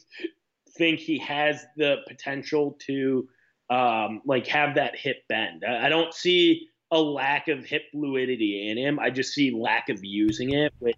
[0.78, 3.28] think he has the potential to
[3.70, 5.64] um, like have that hip bend.
[5.68, 9.00] I, I don't see a lack of hip fluidity in him.
[9.00, 10.98] I just see lack of using it, which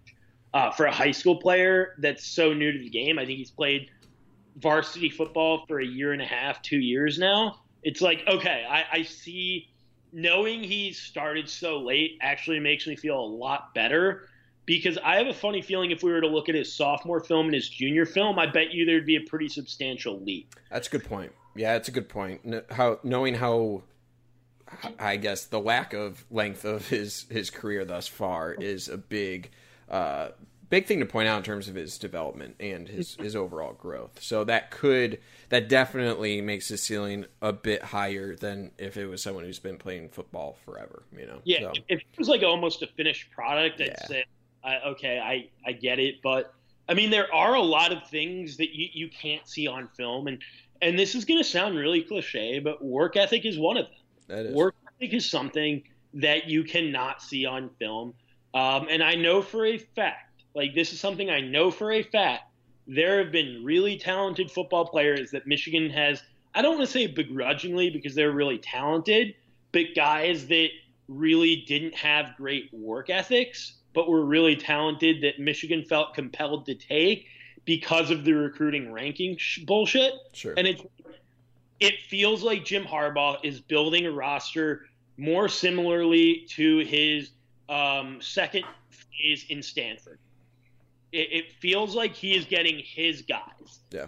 [0.54, 3.50] uh, for a high school player that's so new to the game, I think he's
[3.50, 3.90] played
[4.56, 7.60] varsity football for a year and a half, two years now.
[7.82, 9.68] It's like, okay, I, I see
[10.12, 14.28] knowing he started so late actually makes me feel a lot better
[14.64, 17.46] because I have a funny feeling if we were to look at his sophomore film
[17.46, 20.54] and his junior film, I bet you there'd be a pretty substantial leap.
[20.70, 21.32] That's a good point.
[21.54, 22.42] Yeah, it's a good point.
[22.70, 23.82] How knowing how
[24.98, 29.50] I guess the lack of length of his his career thus far is a big
[29.90, 30.28] uh,
[30.68, 34.22] big thing to point out in terms of his development and his his overall growth.
[34.22, 39.22] So that could that definitely makes his ceiling a bit higher than if it was
[39.22, 41.04] someone who's been playing football forever.
[41.16, 41.40] You know.
[41.44, 41.72] Yeah, so.
[41.88, 44.06] if it was like almost a finished product, I'd yeah.
[44.06, 44.24] say,
[44.86, 46.54] okay, I I get it, but
[46.88, 50.26] I mean there are a lot of things that you you can't see on film,
[50.26, 50.42] and
[50.82, 53.94] and this is going to sound really cliche, but work ethic is one of them.
[54.28, 54.54] That is.
[54.54, 55.82] Work ethic is something
[56.14, 58.14] that you cannot see on film.
[58.56, 62.02] Um, and I know for a fact, like this is something I know for a
[62.02, 62.44] fact,
[62.86, 66.22] there have been really talented football players that Michigan has.
[66.54, 69.34] I don't want to say begrudgingly because they're really talented,
[69.72, 70.68] but guys that
[71.06, 76.74] really didn't have great work ethics, but were really talented that Michigan felt compelled to
[76.74, 77.26] take
[77.66, 80.14] because of the recruiting ranking sh- bullshit.
[80.32, 80.54] Sure.
[80.56, 80.82] And it's
[81.78, 84.86] it feels like Jim Harbaugh is building a roster
[85.18, 87.32] more similarly to his
[87.68, 90.18] um, second phase in Stanford.
[91.12, 93.80] It, it, feels like he is getting his guys.
[93.90, 94.06] Yeah.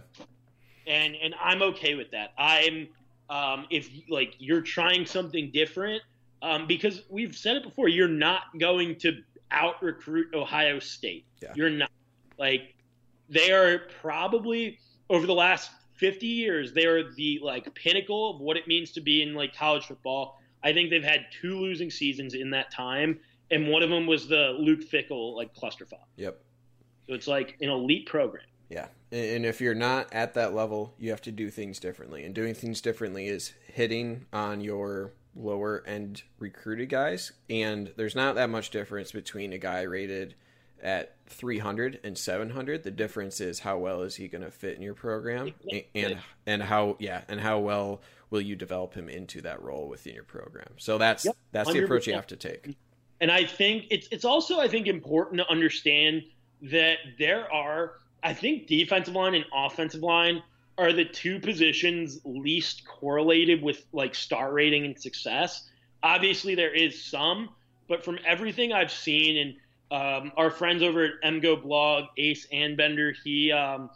[0.86, 2.32] And and I'm okay with that.
[2.36, 2.88] I'm
[3.30, 6.02] um, if like you're trying something different
[6.42, 7.88] um, because we've said it before.
[7.88, 11.24] You're not going to out recruit Ohio State.
[11.40, 11.52] Yeah.
[11.54, 11.90] You're not
[12.38, 12.74] like
[13.28, 14.78] they are probably
[15.10, 19.00] over the last 50 years, they are the like pinnacle of what it means to
[19.00, 20.40] be in like college football.
[20.62, 23.18] I think they've had two losing seasons in that time,
[23.50, 26.04] and one of them was the Luke Fickell like clusterfuck.
[26.16, 26.40] Yep.
[27.08, 28.44] So it's like an elite program.
[28.68, 32.24] Yeah, and if you're not at that level, you have to do things differently.
[32.24, 37.32] And doing things differently is hitting on your lower end recruited guys.
[37.48, 40.34] And there's not that much difference between a guy rated
[40.82, 44.82] at 300 and 700 the difference is how well is he going to fit in
[44.82, 45.52] your program
[45.94, 50.14] and and how yeah and how well will you develop him into that role within
[50.14, 52.76] your program so that's yep, that's the approach you have to take
[53.20, 56.22] and i think it's it's also i think important to understand
[56.62, 60.42] that there are i think defensive line and offensive line
[60.76, 65.68] are the two positions least correlated with like star rating and success
[66.02, 67.48] obviously there is some
[67.88, 69.54] but from everything i've seen and
[69.90, 73.90] um, our friends over at MGoBlog, Ace Anbender, he um,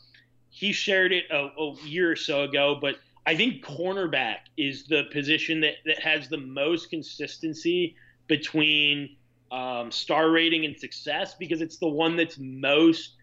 [0.50, 2.78] he shared it a, a, year or so ago.
[2.80, 9.16] But I think cornerback is the position that, that has the most consistency between
[9.50, 13.16] um, star rating and success because it's the one that's most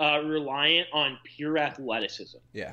[0.00, 2.38] uh, reliant on pure athleticism.
[2.52, 2.72] Yeah.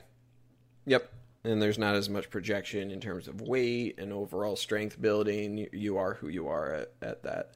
[0.86, 1.12] Yep.
[1.46, 5.68] And there's not as much projection in terms of weight and overall strength building.
[5.72, 7.52] You are who you are at, at that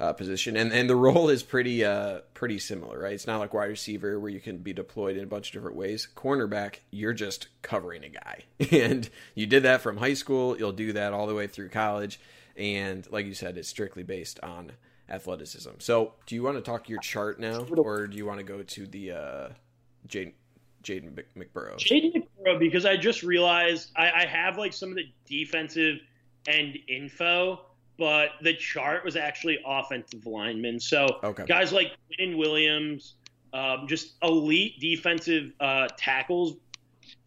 [0.00, 3.12] uh, position, and and the role is pretty uh pretty similar, right?
[3.12, 5.76] It's not like wide receiver where you can be deployed in a bunch of different
[5.76, 6.08] ways.
[6.16, 10.56] Cornerback, you're just covering a guy, and you did that from high school.
[10.58, 12.18] You'll do that all the way through college,
[12.56, 14.72] and like you said, it's strictly based on
[15.08, 15.70] athleticism.
[15.78, 18.62] So, do you want to talk your chart now, or do you want to go
[18.62, 19.48] to the uh,
[20.06, 20.34] Jade
[20.82, 21.76] Jaden McBurrow?
[21.76, 25.98] Jaden McBurrow, because I just realized I, I have like some of the defensive
[26.46, 27.60] end info
[28.00, 30.80] but the chart was actually offensive linemen.
[30.80, 31.44] So okay.
[31.44, 33.16] guys like Quinn Williams,
[33.52, 36.54] um, just elite defensive uh, tackles.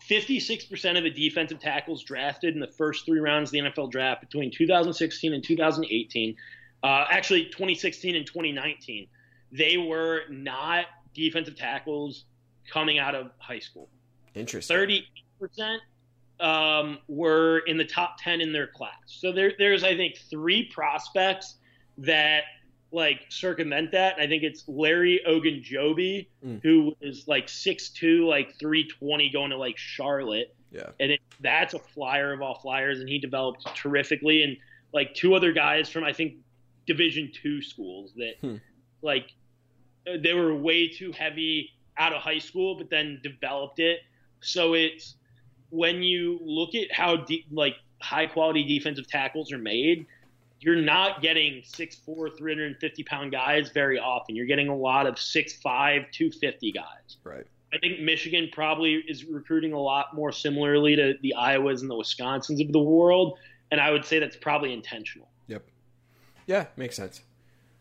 [0.09, 4.21] 56% of the defensive tackles drafted in the first three rounds of the NFL draft
[4.21, 6.35] between 2016 and 2018,
[6.83, 9.07] uh, actually 2016 and 2019,
[9.51, 12.25] they were not defensive tackles
[12.71, 13.89] coming out of high school.
[14.35, 15.03] Interesting.
[15.41, 15.77] 30%
[16.39, 18.97] um, were in the top 10 in their class.
[19.05, 21.55] So there, there's, I think, three prospects
[21.99, 22.43] that
[22.93, 24.17] like circumvent that.
[24.19, 26.61] I think it's Larry Ogunjobi, mm.
[26.61, 30.55] who is like 6'2, like 320 going to like Charlotte.
[30.71, 30.89] Yeah.
[30.99, 34.43] And it, that's a flyer of all flyers, and he developed terrifically.
[34.43, 34.57] And
[34.93, 36.35] like two other guys from, I think,
[36.85, 38.55] Division two schools that hmm.
[39.01, 39.31] like
[40.05, 43.99] they were way too heavy out of high school, but then developed it.
[44.41, 45.15] So it's
[45.69, 50.05] when you look at how de- like high quality defensive tackles are made,
[50.63, 54.35] you're not getting 6'4", 350 pound guys very often.
[54.35, 57.17] You're getting a lot of 6'5", 250 guys.
[57.23, 57.45] Right.
[57.73, 61.95] I think Michigan probably is recruiting a lot more similarly to the Iowas and the
[61.95, 63.37] Wisconsins of the world,
[63.71, 65.27] and I would say that's probably intentional.
[65.47, 65.65] Yep.
[66.45, 67.21] Yeah, makes sense.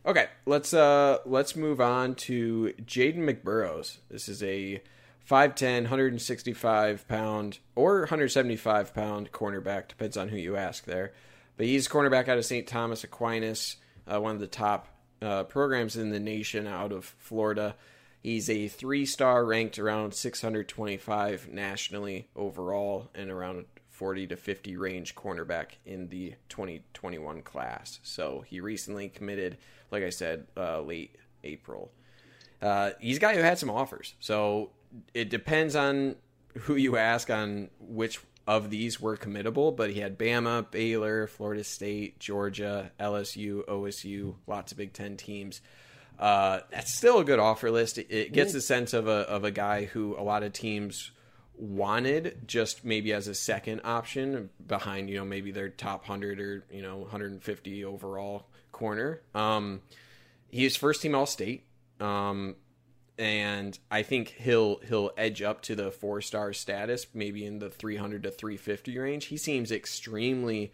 [0.04, 3.98] Okay, let's uh let's move on to Jaden McBurrows.
[4.10, 4.82] This is a
[5.30, 11.12] 5'10", 165 pound or 175 pound cornerback, depends on who you ask there.
[11.56, 12.66] But he's cornerback out of St.
[12.66, 14.88] Thomas Aquinas, uh, one of the top
[15.20, 17.76] uh, programs in the nation out of Florida.
[18.22, 25.14] He's a three star ranked around 625 nationally overall and around 40 to 50 range
[25.14, 28.00] cornerback in the 2021 class.
[28.02, 29.58] So he recently committed,
[29.90, 31.92] like I said, uh, late April.
[32.60, 34.14] Uh, he's a guy who had some offers.
[34.20, 34.70] So
[35.14, 36.16] it depends on
[36.60, 41.64] who you ask on which of these were committable, but he had Bama, Baylor, Florida
[41.64, 45.60] State, Georgia, LSU, OSU, lots of Big Ten teams.
[46.18, 47.98] Uh, that's still a good offer list.
[47.98, 51.10] It, it gets a sense of a of a guy who a lot of teams
[51.56, 56.64] wanted just maybe as a second option behind you know maybe their top 100 or
[56.72, 59.80] you know 150 overall corner um
[60.50, 61.64] he's first team all state
[62.00, 62.56] um
[63.22, 67.70] and i think he'll he'll edge up to the four star status maybe in the
[67.70, 70.72] 300 to 350 range he seems extremely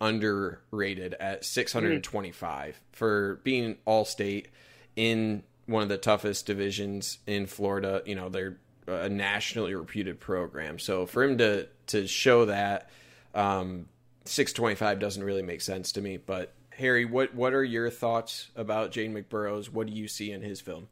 [0.00, 2.80] underrated at 625 mm-hmm.
[2.90, 4.48] for being all state
[4.96, 8.02] in one of the toughest divisions in Florida.
[8.04, 10.78] You know, they're a nationally reputed program.
[10.78, 12.90] So for him to to show that
[13.34, 13.86] um,
[14.24, 16.16] 625 doesn't really make sense to me.
[16.16, 19.66] But Harry, what what are your thoughts about Jaden McBurrows?
[19.66, 20.88] What do you see in his film?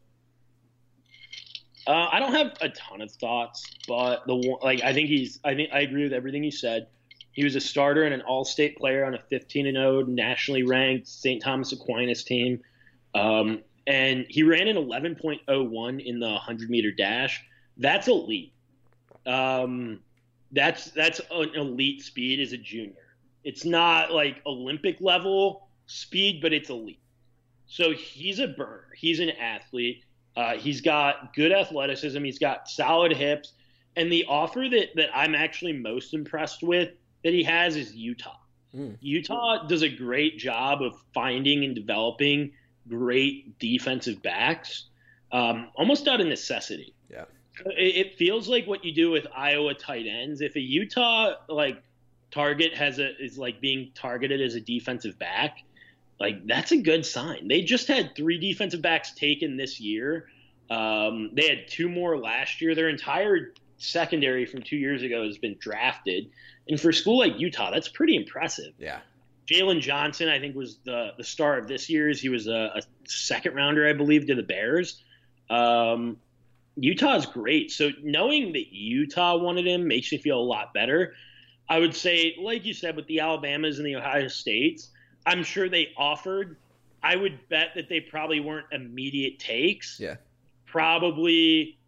[1.87, 5.39] Uh, I don't have a ton of thoughts, but the one, like I think he's
[5.43, 6.87] I think I agree with everything you said.
[7.31, 11.07] He was a starter and an all-state player on a 15 and 0 nationally ranked
[11.07, 11.41] St.
[11.41, 12.59] Thomas Aquinas team.
[13.15, 17.43] Um, and he ran an 11.01 in the 100 meter dash.
[17.77, 18.53] That's elite.
[19.25, 20.01] Um,
[20.51, 23.15] that's that's an elite speed as a junior.
[23.43, 26.99] It's not like Olympic level speed, but it's elite.
[27.65, 28.89] So he's a burner.
[28.95, 30.03] He's an athlete.
[30.35, 32.23] Uh, he's got good athleticism.
[32.23, 33.53] He's got solid hips.
[33.95, 36.91] And the offer that, that I'm actually most impressed with
[37.23, 38.37] that he has is Utah.
[38.75, 38.97] Mm.
[39.01, 42.53] Utah does a great job of finding and developing
[42.87, 44.85] great defensive backs,
[45.31, 46.93] um, almost out of necessity.
[47.09, 47.25] Yeah.
[47.65, 50.41] It, it feels like what you do with Iowa tight ends.
[50.41, 51.83] If a Utah like
[52.31, 55.57] target has a is like being targeted as a defensive back,
[56.21, 57.47] like that's a good sign.
[57.47, 60.27] They just had three defensive backs taken this year.
[60.69, 62.75] Um, they had two more last year.
[62.75, 66.29] Their entire secondary from two years ago has been drafted,
[66.69, 68.73] and for a school like Utah, that's pretty impressive.
[68.77, 68.99] Yeah.
[69.47, 72.21] Jaylon Johnson, I think, was the the star of this year's.
[72.21, 75.01] He was a, a second rounder, I believe, to the Bears.
[75.49, 76.17] Um,
[76.75, 77.71] Utah's great.
[77.71, 81.15] So knowing that Utah wanted him makes me feel a lot better.
[81.67, 84.91] I would say, like you said, with the Alabamas and the Ohio States,
[85.25, 86.57] I'm sure they offered.
[87.03, 89.99] I would bet that they probably weren't immediate takes.
[89.99, 90.17] Yeah.
[90.65, 91.79] Probably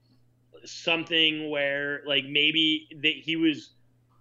[0.65, 3.71] something where, like, maybe that he was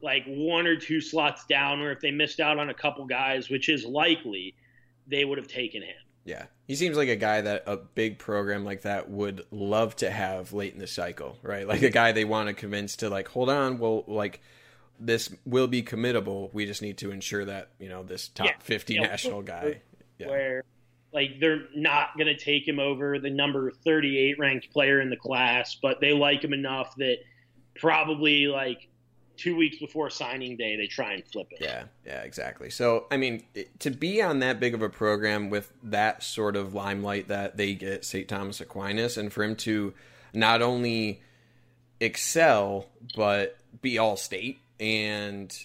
[0.01, 3.49] like one or two slots down, or if they missed out on a couple guys,
[3.49, 4.55] which is likely,
[5.07, 5.95] they would have taken him.
[6.25, 6.47] Yeah.
[6.67, 10.53] He seems like a guy that a big program like that would love to have
[10.53, 11.67] late in the cycle, right?
[11.67, 14.41] Like a guy they want to convince to like, hold on, well, like
[15.05, 16.53] this will be committable.
[16.53, 18.53] We just need to ensure that, you know, this top yeah.
[18.61, 19.83] 50 you know, national guy.
[20.19, 20.29] Yeah.
[20.29, 20.65] Where
[21.13, 25.17] like they're not going to take him over the number 38 ranked player in the
[25.17, 27.19] class, but they like him enough that
[27.75, 28.89] probably like
[29.37, 31.59] two weeks before signing day they try and flip it.
[31.61, 32.71] Yeah, yeah, exactly.
[32.71, 33.45] So I mean,
[33.81, 37.75] to be on that big of a program with that sort of limelight that they
[37.75, 38.29] get, St.
[38.29, 39.93] Thomas Aquinas, and for him to
[40.33, 41.21] not only
[42.01, 45.57] excel but be all state, and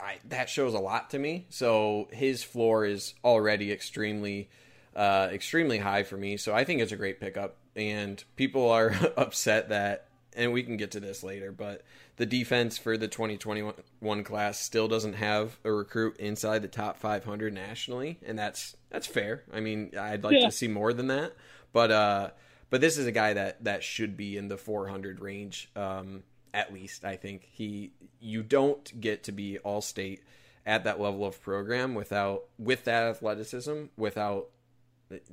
[0.00, 1.46] I, that shows a lot to me.
[1.50, 4.48] So his floor is already extremely,
[4.94, 6.36] uh, extremely high for me.
[6.36, 10.76] So I think it's a great pickup, and people are upset that, and we can
[10.76, 11.82] get to this later, but
[12.16, 17.52] the defense for the 2021 class still doesn't have a recruit inside the top 500
[17.52, 19.44] nationally, and that's that's fair.
[19.52, 20.46] I mean, I'd like yeah.
[20.46, 21.34] to see more than that,
[21.72, 22.30] but uh,
[22.70, 26.22] but this is a guy that that should be in the 400 range um,
[26.56, 27.04] at least.
[27.04, 30.22] I think he you don't get to be all state
[30.64, 34.48] at that level of program without with that athleticism without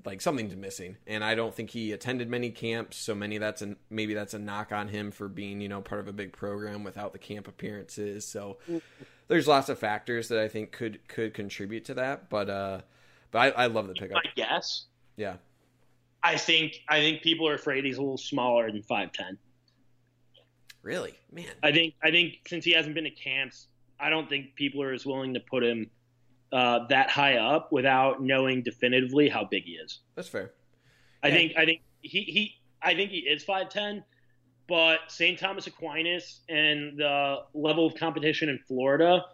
[0.05, 0.97] like something's missing.
[1.07, 4.39] And i don't think he attended many camps so many that's a maybe that's a
[4.39, 7.47] knock on him for being you know part of a big program without the camp
[7.47, 8.27] appearances.
[8.27, 8.57] So
[9.29, 12.81] there's lots of factors that i think could could contribute to that but uh
[13.31, 14.17] but i, I love the pickup.
[14.17, 14.85] I guess.
[15.15, 15.37] Yeah.
[16.21, 19.37] I think i think people are afraid he's a little smaller than 510
[20.83, 23.67] really man i think i think since he hasn't been to camps
[23.99, 25.89] i don't think people are as willing to put him
[26.53, 29.99] uh, that high up without knowing definitively how big he is.
[30.15, 30.51] That's fair.
[31.23, 31.33] I yeah.
[31.33, 34.03] think I think he, he I think he is five ten,
[34.67, 35.39] but St.
[35.39, 39.25] Thomas Aquinas and the level of competition in Florida,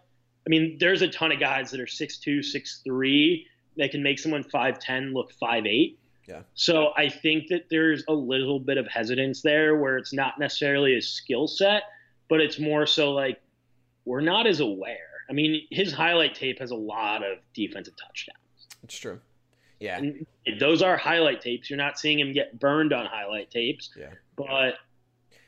[0.46, 3.46] I mean, there's a ton of guys that are six two, six three
[3.76, 5.99] that can make someone five ten look five eight.
[6.30, 6.42] Yeah.
[6.54, 10.96] So I think that there's a little bit of hesitance there where it's not necessarily
[10.96, 11.82] a skill set,
[12.28, 13.40] but it's more so like
[14.04, 14.96] we're not as aware.
[15.28, 18.38] I mean, his highlight tape has a lot of defensive touchdowns.
[18.82, 19.20] It's true.
[19.80, 19.98] Yeah.
[19.98, 20.26] And
[20.58, 21.70] those are highlight tapes.
[21.70, 23.90] You're not seeing him get burned on highlight tapes.
[23.98, 24.10] Yeah.
[24.36, 24.74] But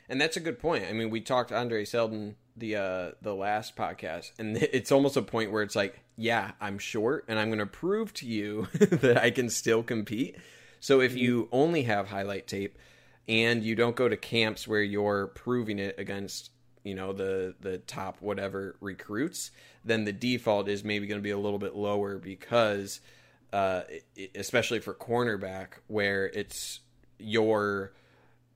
[0.09, 0.85] and that's a good point.
[0.89, 5.17] I mean, we talked to Andre Seldon the uh the last podcast and it's almost
[5.17, 8.67] a point where it's like, yeah, I'm short and I'm going to prove to you
[8.73, 10.35] that I can still compete.
[10.83, 12.77] So if you only have highlight tape
[13.29, 16.51] and you don't go to camps where you're proving it against,
[16.83, 19.51] you know, the the top whatever recruits,
[19.85, 22.99] then the default is maybe going to be a little bit lower because
[23.53, 23.83] uh,
[24.35, 26.81] especially for cornerback where it's
[27.17, 27.93] your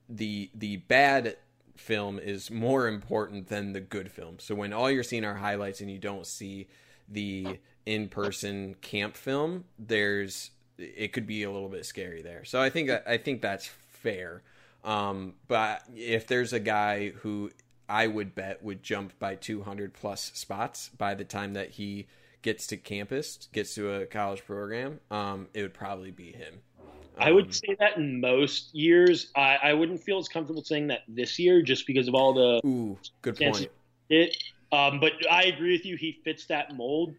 [0.06, 1.38] the the bad
[1.76, 4.36] film is more important than the good film.
[4.38, 6.68] So when all you're seeing are highlights and you don't see
[7.08, 12.44] the in-person camp film, there's it could be a little bit scary there.
[12.44, 14.42] So I think I think that's fair.
[14.84, 17.50] Um, but if there's a guy who
[17.88, 22.06] I would bet would jump by 200 plus spots by the time that he
[22.42, 26.60] gets to campus, gets to a college program, um, it would probably be him.
[26.78, 26.86] Um,
[27.18, 29.32] I would um, say that in most years.
[29.34, 32.66] I, I, wouldn't feel as comfortable saying that this year just because of all the.
[32.66, 33.68] Ooh, good point.
[34.08, 34.36] It,
[34.70, 35.96] um, but I agree with you.
[35.96, 37.14] He fits that mold.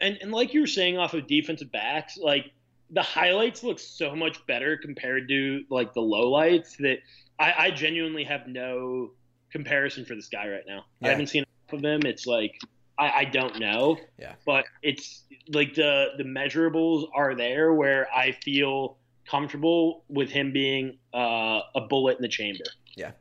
[0.00, 2.52] And, and like you were saying off of defensive backs, like
[2.92, 6.98] the highlights look so much better compared to like the lowlights that
[7.38, 9.12] I, I genuinely have no
[9.50, 10.84] comparison for this guy right now.
[11.00, 11.08] Yeah.
[11.08, 12.06] I haven't seen enough of him.
[12.06, 12.58] It's like
[12.98, 13.96] I, I don't know.
[14.18, 14.34] Yeah.
[14.44, 20.98] But it's like the the measurables are there where I feel comfortable with him being
[21.14, 22.64] uh, a bullet in the chamber.
[22.94, 23.12] Yeah.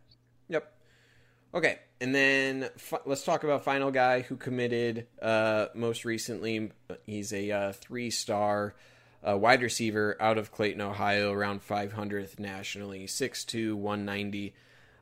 [0.50, 0.72] Yep.
[1.54, 6.72] Okay, and then f- let's talk about final guy who committed uh, most recently.
[7.06, 8.76] He's a uh, three star
[9.24, 14.54] a wide receiver out of Clayton, Ohio, around 500th nationally, 6'2", 190.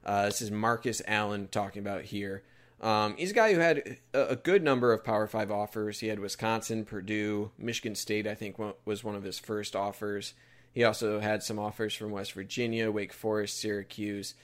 [0.06, 2.44] Uh, this is Markus Allen talking about here.
[2.82, 6.00] Um, he's a guy who had a, a, good number of Power Five offers.
[6.00, 8.26] He had Wisconsin, Purdue, Michigan State.
[8.26, 10.34] I think was one of his first offers.
[10.72, 14.36] He also had some offers from West Virginia, Wake Forest, Syracuse,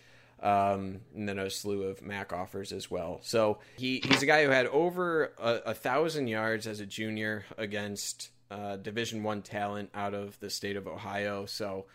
[0.42, 3.20] um, and then a slew of MAC offers as well.
[3.22, 7.46] So he, he's a guy who had over a, a thousand yards as a junior
[7.58, 11.46] against uh, Division One talent out of the state of Ohio.
[11.46, 11.86] So,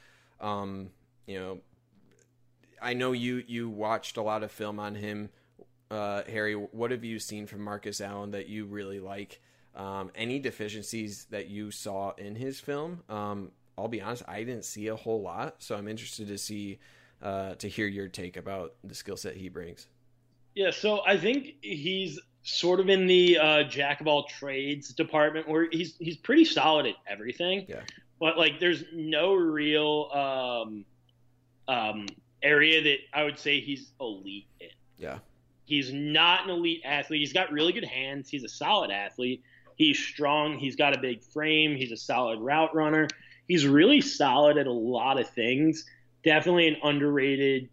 [0.40, 0.90] um,
[1.26, 1.58] you know,
[2.80, 5.30] I know you you watched a lot of film on him,
[5.90, 6.54] uh, Harry.
[6.54, 9.40] What have you seen from Markus Allen that you really like?
[9.74, 13.02] Um, any deficiencies that you saw in his film?
[13.08, 16.78] Um, I'll be honest, I didn't see a whole lot, so I'm interested to see
[17.22, 19.86] uh, to hear your take about the skill set he brings.
[20.54, 25.48] Yeah, so I think he's sort of in the uh, jack of all trades department
[25.48, 27.66] where he's he's pretty solid at everything.
[27.68, 27.80] Yeah.
[28.18, 30.84] But like, there's no real um,
[31.66, 32.06] um,
[32.42, 34.68] area that I would say he's elite in.
[34.98, 35.18] Yeah.
[35.64, 37.20] He's not an elite athlete.
[37.20, 38.28] He's got really good hands.
[38.28, 39.42] He's a solid athlete.
[39.76, 40.58] He's strong.
[40.58, 41.76] He's got a big frame.
[41.76, 43.08] He's a solid route runner.
[43.48, 45.86] He's really solid at a lot of things.
[46.22, 47.70] Definitely an underrated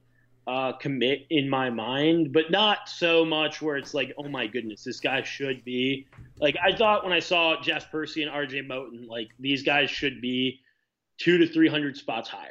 [0.48, 4.84] uh, commit in my mind, but not so much where it's like, oh my goodness,
[4.84, 6.08] this guy should be.
[6.40, 8.62] Like I thought when I saw Jess Percy and R.J.
[8.62, 10.62] Moten, like these guys should be
[11.18, 12.50] two to three hundred spots higher.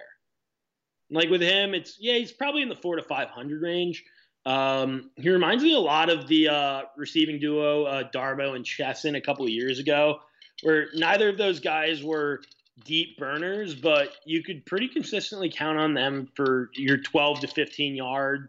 [1.11, 4.05] Like with him, it's yeah, he's probably in the four to five hundred range.
[4.45, 9.17] Um, he reminds me a lot of the uh, receiving duo uh, Darboh and Chesson
[9.17, 10.21] a couple of years ago,
[10.63, 12.43] where neither of those guys were
[12.85, 17.95] deep burners, but you could pretty consistently count on them for your 12 to 15
[17.95, 18.49] yard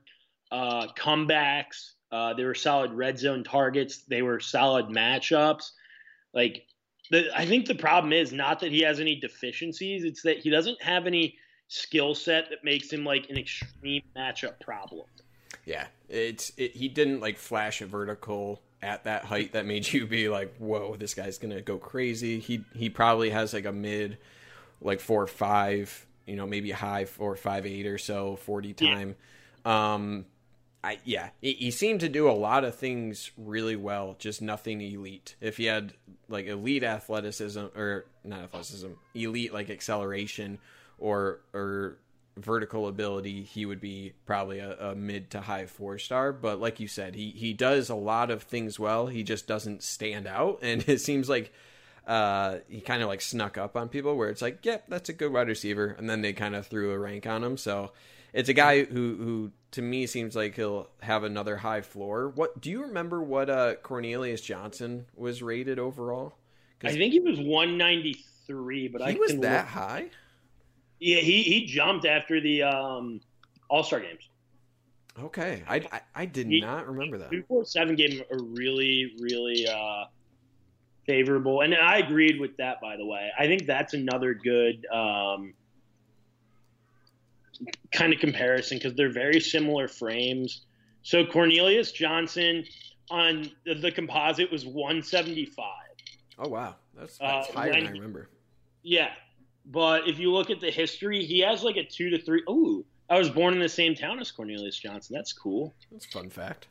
[0.51, 1.93] uh, comebacks.
[2.11, 4.03] Uh, they were solid red zone targets.
[4.07, 5.71] They were solid matchups.
[6.33, 6.65] Like,
[7.11, 10.49] the, I think the problem is not that he has any deficiencies; it's that he
[10.49, 11.37] doesn't have any
[11.69, 15.05] skill set that makes him like an extreme matchup problem.
[15.65, 20.05] Yeah, it's it, he didn't like flash a vertical at that height that made you
[20.05, 24.17] be like, "Whoa, this guy's gonna go crazy." He he probably has like a mid,
[24.81, 29.15] like four or five, you know, maybe high four five eight or so forty time.
[29.65, 29.93] Yeah.
[29.93, 30.25] Um,
[30.83, 34.81] I yeah, he, he seemed to do a lot of things really well, just nothing
[34.81, 35.35] elite.
[35.41, 35.93] If he had
[36.29, 40.59] like elite athleticism or not athleticism, elite like acceleration
[40.99, 41.97] or or
[42.37, 46.31] vertical ability, he would be probably a, a, mid to high four star.
[46.31, 49.07] But like you said, he he does a lot of things well.
[49.07, 51.53] He just doesn't stand out, and it seems like
[52.07, 55.13] uh, he kind of like snuck up on people where it's like, yep, that's a
[55.13, 57.57] good wide receiver, and then they kind of threw a rank on him.
[57.57, 57.91] So
[58.33, 62.29] it's a guy who who to me seems like he'll have another high floor.
[62.29, 63.21] What do you remember?
[63.21, 66.35] What uh, Cornelius Johnson was rated overall?
[66.83, 70.09] I think he was 193, but he I was that look- high.
[70.99, 73.21] Yeah, he he jumped after the um,
[73.69, 74.29] All Star games.
[75.19, 77.31] Okay, I, I, I did He- not remember that.
[77.31, 80.05] Two four seven gave him a really really uh,
[81.05, 82.81] favorable, and I agreed with that.
[82.81, 85.53] By the way, I think that's another good um,
[87.91, 90.61] kind of comparison because they're very similar frames.
[91.03, 92.63] So Cornelius Johnson
[93.09, 95.65] on the, the composite was 175.
[96.39, 98.29] Oh wow, that's, Uh, higher than I remember.
[98.83, 99.09] Yeah,
[99.67, 102.41] but if you look at the history, he has like a two to three.
[102.49, 105.15] Ooh, I was born in the same town as Cornelius Johnson.
[105.15, 105.73] That's cool.
[105.91, 106.67] That's a fun fact.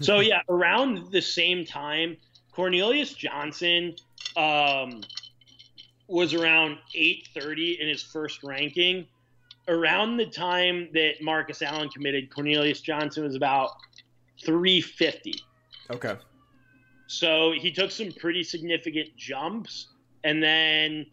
[0.00, 2.16] So yeah, around the same time,
[2.52, 3.94] Cornelius Johnson
[4.36, 5.02] um,
[6.06, 9.06] was around 830 in his first ranking.
[9.66, 13.70] Around the time that Markus Allen committed, Cornelius Johnson was about
[14.44, 15.40] 350.
[15.90, 16.16] Okay.
[17.06, 19.88] So he took some pretty significant jumps
[20.22, 21.06] and then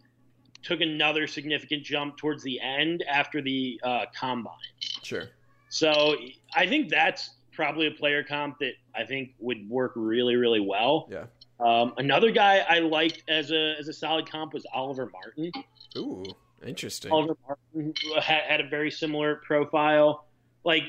[0.62, 4.54] took another significant jump towards the end after the uh, combine.
[5.02, 5.28] Sure.
[5.68, 6.16] So
[6.54, 11.08] I think that's probably a player comp that I think would work really, really well.
[11.10, 11.24] Yeah.
[11.60, 15.52] Um, another guy I liked as a as a solid comp was Oliver Martin.
[15.96, 16.24] Ooh,
[16.66, 17.12] interesting.
[17.12, 20.26] Oliver Martin had, had a very similar profile.
[20.64, 20.84] Like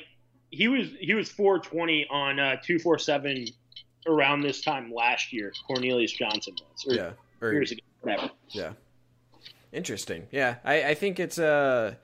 [0.49, 3.47] he was he was 420 on uh, 247
[4.07, 5.51] around this time last year.
[5.67, 7.11] Cornelius Johnson was or yeah.
[7.41, 8.31] Or, years ago, whatever.
[8.49, 8.73] yeah.
[9.73, 10.27] Interesting.
[10.31, 11.95] Yeah, I, I think it's uh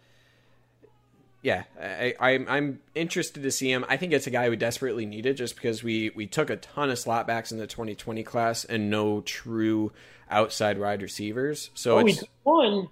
[1.42, 3.86] yeah, I, I I'm interested to see him.
[3.88, 6.90] I think it's a guy we desperately needed just because we we took a ton
[6.90, 9.92] of slot backs in the 2020 class and no true
[10.30, 11.70] outside wide receivers.
[11.76, 12.90] So oh, we took one.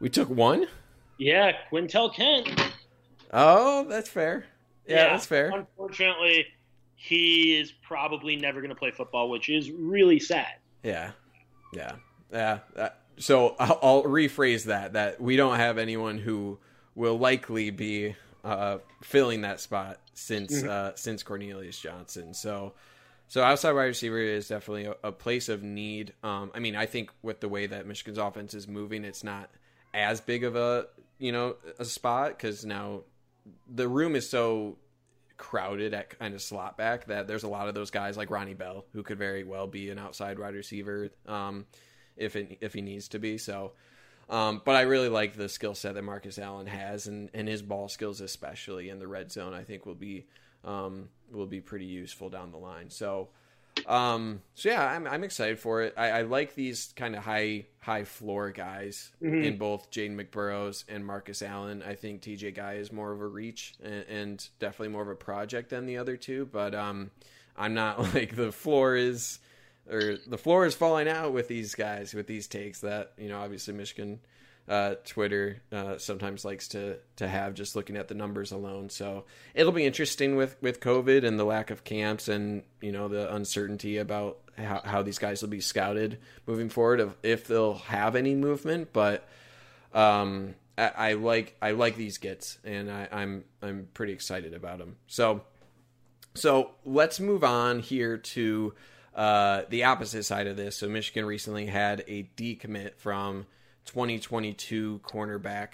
[0.00, 0.66] we took one.
[1.18, 2.48] Yeah, Quintel Kent.
[3.32, 4.46] Oh, that's fair.
[4.86, 5.50] Yeah, that's fair.
[5.50, 6.46] Unfortunately,
[6.96, 10.54] he is probably never going to play football, which is really sad.
[10.82, 11.12] Yeah,
[11.74, 11.92] yeah,
[12.32, 12.60] yeah.
[12.74, 16.58] That, so I'll, I'll rephrase that: that we don't have anyone who
[16.94, 22.34] will likely be uh, filling that spot since uh, since Cornelius Johnson.
[22.34, 22.72] So,
[23.28, 26.14] so outside wide receiver is definitely a, a place of need.
[26.22, 29.50] Um, I mean, I think with the way that Michigan's offense is moving, it's not
[29.92, 30.86] as big of a
[31.18, 33.02] you know a spot because now
[33.68, 34.76] the room is so
[35.36, 38.54] crowded at kind of slot back that there's a lot of those guys like Ronnie
[38.54, 41.64] Bell who could very well be an outside wide receiver um,
[42.20, 43.38] if it, if he needs to be.
[43.38, 43.72] So,
[44.28, 47.62] um, but I really like the skill set that Markus Allen has and, and his
[47.62, 49.54] ball skills, especially in the red zone.
[49.54, 50.26] I think will be
[50.64, 52.90] um, will be pretty useful down the line.
[52.90, 53.28] So.
[53.86, 55.94] Um, so yeah, I'm I'm excited for it.
[55.96, 59.44] I, I like these kind of high high floor guys Mhm.
[59.44, 61.82] in both Jaden McBurrows and Marcus Allen.
[61.86, 65.14] I think TJ Guy is more of a reach and, and definitely more of a
[65.14, 66.46] project than the other two.
[66.46, 67.12] But um,
[67.56, 69.38] I'm not like the floor is
[69.88, 73.40] or the floor is falling out with these guys with these takes that you know
[73.40, 74.20] obviously Michigan
[74.68, 78.88] uh, Twitter uh, sometimes likes to to have just looking at the numbers alone.
[78.88, 83.08] So it'll be interesting with with COVID and the lack of camps and you know
[83.08, 87.74] the uncertainty about how, how these guys will be scouted moving forward of if they'll
[87.74, 88.92] have any movement.
[88.92, 89.26] But
[89.92, 94.78] um, I, I like I like these gets and I, I'm I'm pretty excited about
[94.78, 94.96] them.
[95.08, 95.42] So
[96.34, 98.74] so let's move on here to
[99.14, 100.76] uh, the opposite side of this.
[100.76, 103.46] So Michigan recently had a decommit from
[103.86, 105.68] 2022 cornerback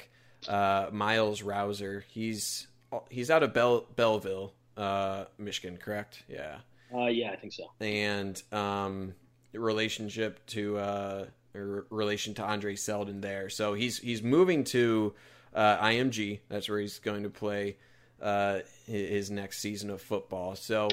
[0.49, 2.05] uh, Myles Rowser.
[2.09, 2.67] He's
[3.11, 6.23] he's out of Bell, Belleville, uh, Michigan, correct?
[6.29, 6.59] Yeah,
[6.95, 7.65] Uh, yeah, I think so.
[7.81, 9.15] and um,
[9.53, 13.49] relationship to uh, or relation to Andre Seldon there.
[13.49, 15.15] So he's he's moving to
[15.55, 16.41] uh, IMG.
[16.49, 17.77] That's where he's going to play
[18.23, 20.55] uh, his next season of football.
[20.55, 20.89] So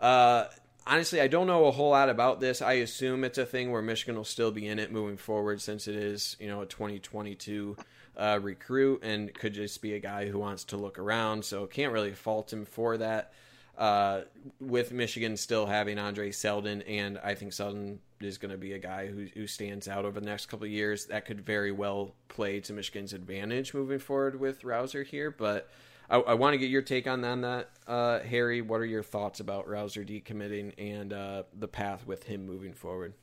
[0.00, 0.44] uh,
[0.86, 2.62] honestly, I don't know a whole lot about this.
[2.62, 5.88] I assume it's a thing where Michigan will still be in it moving forward, since
[5.88, 7.76] it is you know a 2022
[8.16, 11.44] uh, recruit and could just be a guy who wants to look around.
[11.44, 13.32] So can't really fault him for that.
[13.76, 14.22] Uh,
[14.58, 18.78] with Michigan still having Andre Seldon, and I think Seldon is going to be a
[18.78, 21.06] guy who who stands out over the next couple of years.
[21.06, 25.30] That could very well play to Michigan's advantage moving forward with Rowser here.
[25.30, 25.68] But
[26.08, 28.62] I, I want to get your take on, on that, uh, Harry.
[28.62, 33.14] What are your thoughts about Rowser decommitting and uh, the path with him moving forward?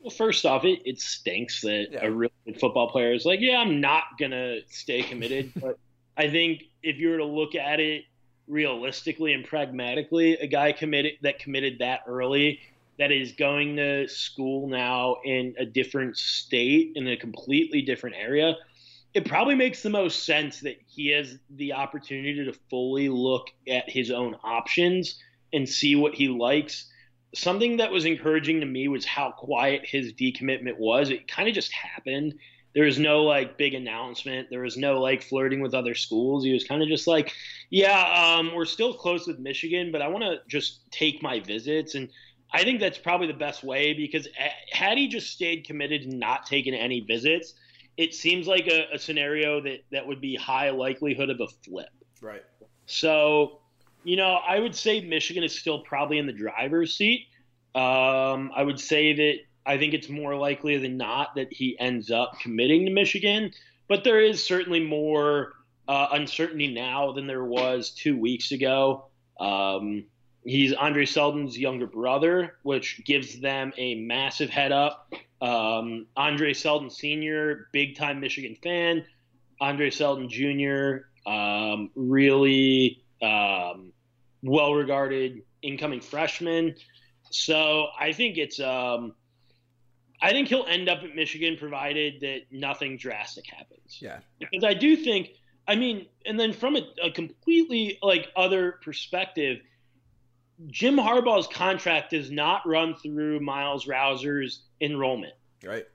[0.00, 2.06] Well, first off, it, it stinks that Yeah.
[2.06, 5.52] a really good football player is like, yeah, I'm not gonna stay committed.
[5.60, 5.78] but
[6.16, 8.04] I think if you were to look at it
[8.48, 12.60] realistically and pragmatically, a guy committed that committed that early
[12.98, 18.54] that is going to school now in a different state in a completely different area,
[19.14, 23.88] it probably makes the most sense that he has the opportunity to fully look at
[23.88, 25.18] his own options
[25.52, 26.86] and see what he likes.
[27.34, 31.10] Something that was encouraging to me was how quiet his decommitment was.
[31.10, 32.34] It kind of just happened.
[32.74, 34.48] There was no like big announcement.
[34.48, 36.42] There was no like flirting with other schools.
[36.42, 37.32] He was kind of just like,
[37.68, 41.94] yeah, um, we're still close with Michigan, but I want to just take my visits.
[41.94, 42.08] And
[42.50, 46.18] I think that's probably the best way because eh, had he just stayed committed and
[46.18, 47.54] not taken any visits,
[47.96, 51.90] it seems like a, a scenario that that would be high likelihood of a flip.
[52.20, 52.42] Right.
[52.86, 53.60] So,
[54.04, 57.26] you know, I would say Michigan is still probably in the driver's seat.
[57.74, 59.34] Um, I would say that
[59.64, 63.52] I think it's more likely than not that he ends up committing to Michigan,
[63.88, 65.52] but there is certainly more
[65.88, 69.06] uh, uncertainty now than there was two weeks ago.
[69.38, 70.04] Um,
[70.44, 75.12] he's Andre Seldon's younger brother, which gives them a massive head up.
[75.40, 79.04] Um, Andre Seldon Sr., big time Michigan fan.
[79.60, 83.92] Andre Seldon Jr., um, really um,
[84.42, 86.74] well regarded incoming freshman.
[87.30, 89.14] So I think it's um,
[90.20, 93.98] I think he'll end up at Michigan provided that nothing drastic happens.
[94.00, 94.18] Yeah.
[94.38, 95.30] Because I do think
[95.66, 99.60] I mean, and then from a, a completely like other perspective,
[100.68, 105.34] Jim Harbaugh's contract does not run through Myles Rowser's enrollment.
[105.64, 105.86] Right.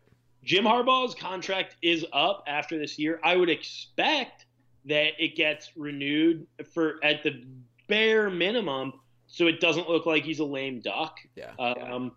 [0.43, 3.19] Jim Harbaugh's contract is up after this year.
[3.23, 4.45] I would expect
[4.85, 7.43] that it gets renewed for at the
[7.87, 8.93] bare minimum,
[9.27, 11.17] so it doesn't look like he's a lame duck.
[11.35, 11.51] Yeah.
[11.59, 12.13] Um,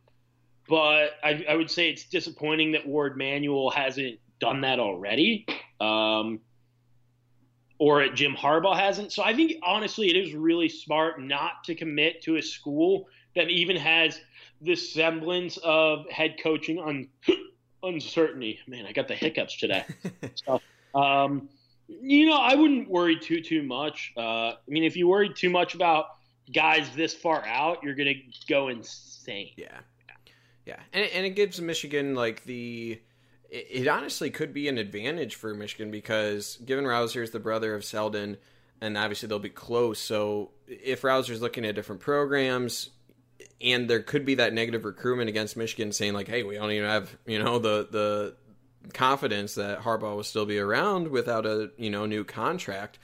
[0.68, 5.44] but I, I, would say it's disappointing that Warde Manuel hasn't done that already.
[5.80, 6.38] Um,
[7.81, 9.11] or Jim Harbaugh hasn't.
[9.11, 13.49] So I think honestly, it is really smart not to commit to a school that
[13.49, 14.20] even has
[14.61, 17.09] the semblance of head coaching un-
[17.83, 18.61] uncertainty.
[18.68, 19.87] Man, I got the hiccups today.
[20.35, 20.61] so,
[20.95, 21.49] um,
[21.89, 24.12] you know, I wouldn't worry too too much.
[24.14, 26.05] Uh, I mean, if you worry too much about
[26.53, 28.14] guys this far out, you're gonna
[28.47, 29.53] go insane.
[29.57, 29.78] Yeah,
[30.66, 33.01] yeah, and and it gives Michigan like the
[33.51, 37.84] it, honestly could be an advantage for Michigan because given Rowser is the brother of
[37.84, 38.36] Seldon,
[38.80, 39.98] and obviously they'll be close.
[39.98, 42.90] So if Rowser's looking at different programs,
[43.61, 46.88] and there could be that negative recruitment against Michigan, saying like, "Hey, we don't even
[46.88, 48.36] have you know the the
[48.94, 52.98] confidence that Harbaugh will still be around without a you know new contract."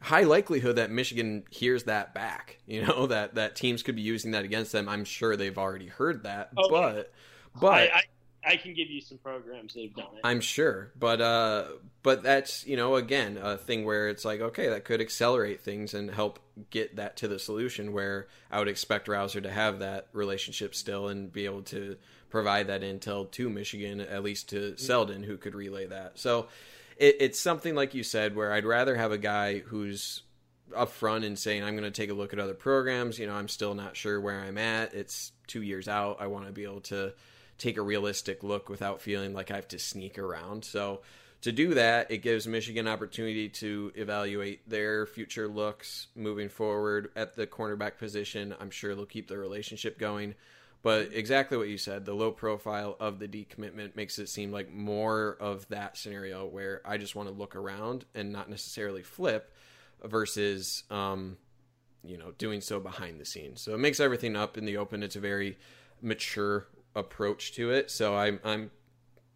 [0.00, 2.58] High likelihood that Michigan hears that back.
[2.68, 4.90] You know that that teams could be using that against them.
[4.90, 6.70] I'm sure they've already heard that, oh, okay.
[6.70, 7.12] but
[7.58, 8.02] but I, I,
[8.44, 10.20] I can give you some programs that have done it.
[10.24, 11.64] I'm sure, but uh,
[12.02, 15.92] but that's you know again a thing where it's like okay that could accelerate things
[15.92, 16.38] and help
[16.70, 21.08] get that to the solution where I would expect Rowser to have that relationship still
[21.08, 21.96] and be able to
[22.30, 26.18] provide that intel to Michigan at least to Seldon who could relay that.
[26.18, 26.48] So
[26.96, 30.22] it, it's something like you said where I'd rather have a guy who's
[30.70, 33.18] upfront and saying I'm going to take a look at other programs.
[33.18, 34.94] You know I'm still not sure where I'm at.
[34.94, 36.18] It's two years out.
[36.20, 37.14] I want to be able to
[37.58, 40.64] take a realistic look without feeling like I have to sneak around.
[40.64, 41.00] So
[41.42, 47.34] to do that, it gives Michigan opportunity to evaluate their future looks moving forward at
[47.34, 48.54] the cornerback position.
[48.58, 50.34] I'm sure they'll keep the relationship going.
[50.82, 54.72] But exactly what you said, the low profile of the decommitment makes it seem like
[54.72, 59.52] more of that scenario where I just want to look around and not necessarily flip
[60.04, 61.36] versus um,
[62.04, 63.60] you know, doing so behind the scenes.
[63.60, 65.02] So it makes everything up in the open.
[65.02, 65.58] It's a very
[66.00, 67.90] mature approach to it.
[67.90, 68.70] So I'm I'm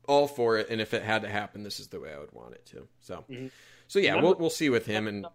[0.06, 0.68] all for it.
[0.70, 2.86] And if it had to happen, this is the way I would want it to.
[3.00, 3.46] So mm-hmm.
[3.88, 5.26] so yeah, we'll we'll see with him and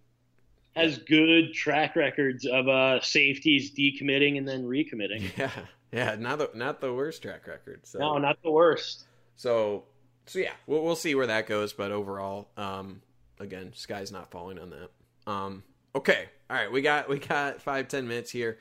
[0.75, 5.31] has good track records of uh, safeties decommitting and then recommitting.
[5.37, 5.51] Yeah,
[5.91, 7.81] yeah, not the not the worst track record.
[7.87, 7.99] So.
[7.99, 9.05] No, not the worst.
[9.35, 9.85] So
[10.25, 11.73] so yeah, we'll we'll see where that goes.
[11.73, 13.01] But overall, um,
[13.39, 15.31] again, sky's not falling on that.
[15.31, 15.63] Um,
[15.95, 18.59] okay, all right, we got we got five ten minutes here.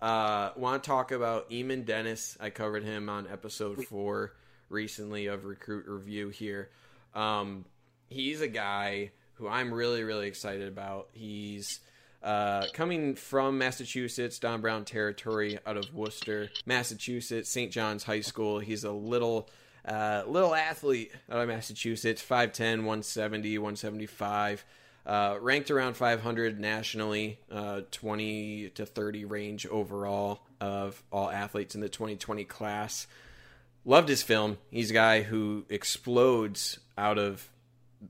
[0.00, 2.36] Uh, Want to talk about Eamonn Dennis?
[2.40, 4.34] I covered him on episode four
[4.68, 6.70] recently of Recruit Review here.
[7.14, 7.64] Um,
[8.08, 11.08] he's a guy who I'm really really excited about.
[11.12, 11.80] He's
[12.22, 17.72] uh, coming from Massachusetts, Don Brown territory, out of Worcester, Massachusetts, St.
[17.72, 18.58] John's High School.
[18.58, 19.48] He's a little
[19.86, 24.64] uh, little athlete out of Massachusetts, 5'10", 170, 175.
[25.06, 31.80] Uh, ranked around 500 nationally, uh, 20 to 30 range overall of all athletes in
[31.80, 33.06] the 2020 class.
[33.84, 34.58] Loved his film.
[34.68, 37.48] He's a guy who explodes out of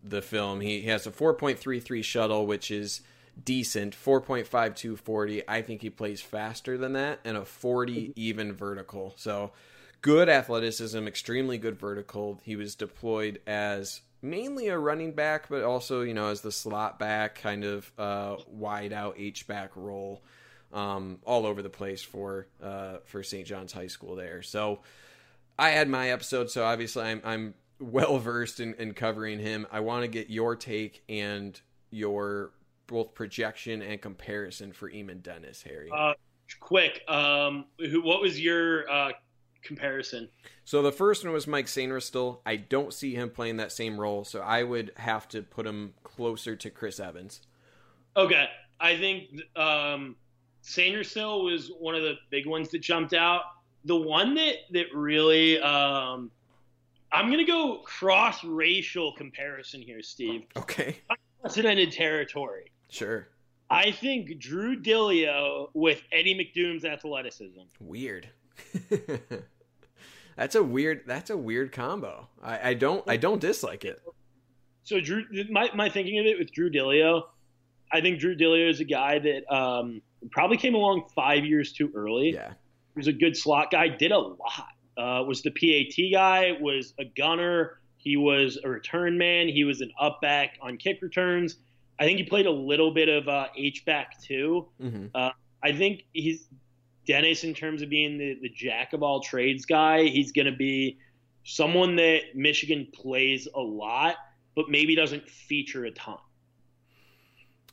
[0.03, 0.63] the film.
[0.63, 3.03] He, has a 4.33 shuttle, which is
[3.45, 9.13] decent 4.52 40 i think he plays faster than that and a 40 even vertical
[9.17, 9.53] so
[10.01, 16.03] good athleticism extremely good vertical he was deployed as mainly a running back but also
[16.03, 20.23] you know as the slot back kind of uh, wide out h back role
[20.73, 24.81] um, all over the place for uh, for st john's high school there so
[25.59, 29.81] i had my episode so obviously i'm, I'm well versed in, in covering him i
[29.81, 31.61] want to get your take and
[31.91, 32.53] your
[32.87, 35.91] both projection and comparison for Eamonn Dennis, Harry?
[35.93, 36.15] Uh,
[36.61, 39.13] quick, um, who, what was your uh,
[39.63, 40.29] comparison?
[40.65, 42.39] So the first one was Mike Sainristil.
[42.47, 45.95] I don't see him playing that same role, so I would have to put him
[46.03, 47.41] closer to Chris Evans.
[48.17, 48.47] Okay,
[48.81, 50.17] I think um,
[50.63, 53.43] Sainristil was one of the big ones that jumped out.
[53.85, 56.31] The one that that really, um,
[57.13, 60.43] I'm gonna go cross racial comparison here, Steve.
[60.57, 60.97] Okay.
[61.43, 62.73] Unprecedented territory.
[62.89, 63.29] Sure.
[63.69, 67.63] I think Drew Dileo with Eddie McDoom's athleticism.
[67.81, 68.29] Weird.
[70.37, 71.03] that's a weird.
[71.07, 72.29] That's a weird combo.
[72.43, 73.09] I, I don't.
[73.09, 74.01] I don't dislike it.
[74.85, 77.23] So Drew, my my thinking of it with Drew Dileo,
[77.93, 80.01] I think Drew Dileo is a guy that um,
[80.31, 82.33] probably came along five years too early.
[82.35, 83.89] Yeah, he was a good slot guy.
[83.89, 84.69] Did a lot.
[84.97, 86.53] Uh, was the PAT guy.
[86.61, 87.81] Was a gunner.
[87.97, 89.49] He was a return man.
[89.49, 91.57] He was an up back on kick returns.
[91.99, 94.69] I think he played a little bit of uh, H back too.
[94.81, 95.07] Mm-hmm.
[95.15, 95.31] Uh,
[95.63, 96.49] I think he's
[97.07, 100.05] Dennis in terms of being the, the jack of all trades guy.
[100.05, 100.99] He's going to be
[101.45, 104.17] someone that Michigan plays a lot,
[104.55, 106.19] but maybe doesn't feature a ton.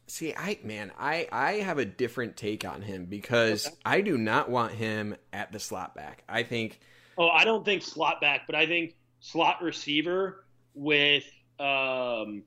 [0.08, 3.76] See, I man, I I have a different take on him because okay.
[3.86, 6.24] I do not want him at the slot back.
[6.28, 6.80] I think.
[7.18, 11.24] Oh, I don't think slot back, but I think slot receiver with
[11.60, 12.44] um,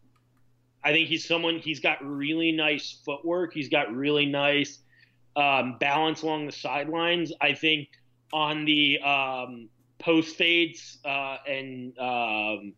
[0.85, 3.53] I think he's someone he's got really nice footwork.
[3.53, 4.79] He's got really nice
[5.37, 7.33] um, balance along the sidelines.
[7.41, 7.89] I think
[8.33, 9.69] on the um,
[9.99, 12.73] post fades uh, and um,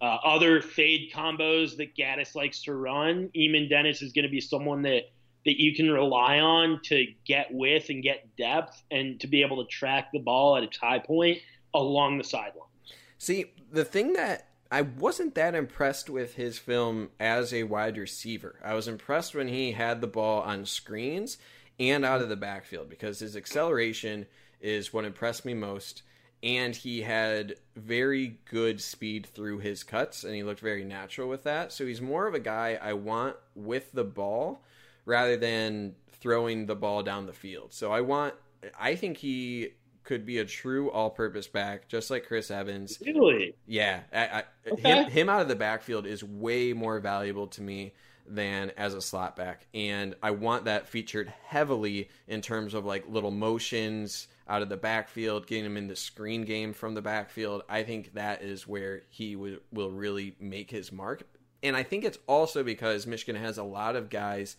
[0.00, 4.40] uh, other fade combos that Gattis likes to run, Eamonn Dennis is going to be
[4.40, 5.04] someone that
[5.44, 9.64] that you can rely on to get with and get depth and to be able
[9.64, 11.38] to track the ball at its high point
[11.74, 12.70] along the sidelines.
[13.18, 18.58] See, the thing that I wasn't that impressed with his film as a wide receiver.
[18.64, 21.38] I was impressed when he had the ball on screens
[21.78, 24.26] and out of the backfield because his acceleration
[24.60, 26.02] is what impressed me most.
[26.44, 31.44] And he had very good speed through his cuts, and he looked very natural with
[31.44, 31.72] that.
[31.72, 34.64] So he's more of a guy I want with the ball
[35.04, 37.72] rather than throwing the ball down the field.
[37.72, 38.34] So I want,
[38.78, 39.68] I think he
[40.02, 43.00] could be a true all-purpose back, just like Chris Evans.
[43.06, 43.54] Really?
[43.66, 44.82] Yeah, I, I, okay.
[44.82, 47.92] him, him out of the backfield is way more valuable to me
[48.26, 53.08] than as a slot back, and I want that featured heavily in terms of like
[53.08, 57.62] little motions out of the backfield, getting him in the screen game from the backfield.
[57.68, 61.22] I think that is where he w- will really make his mark,
[61.62, 64.56] and I think it's also because Michigan has a lot of guys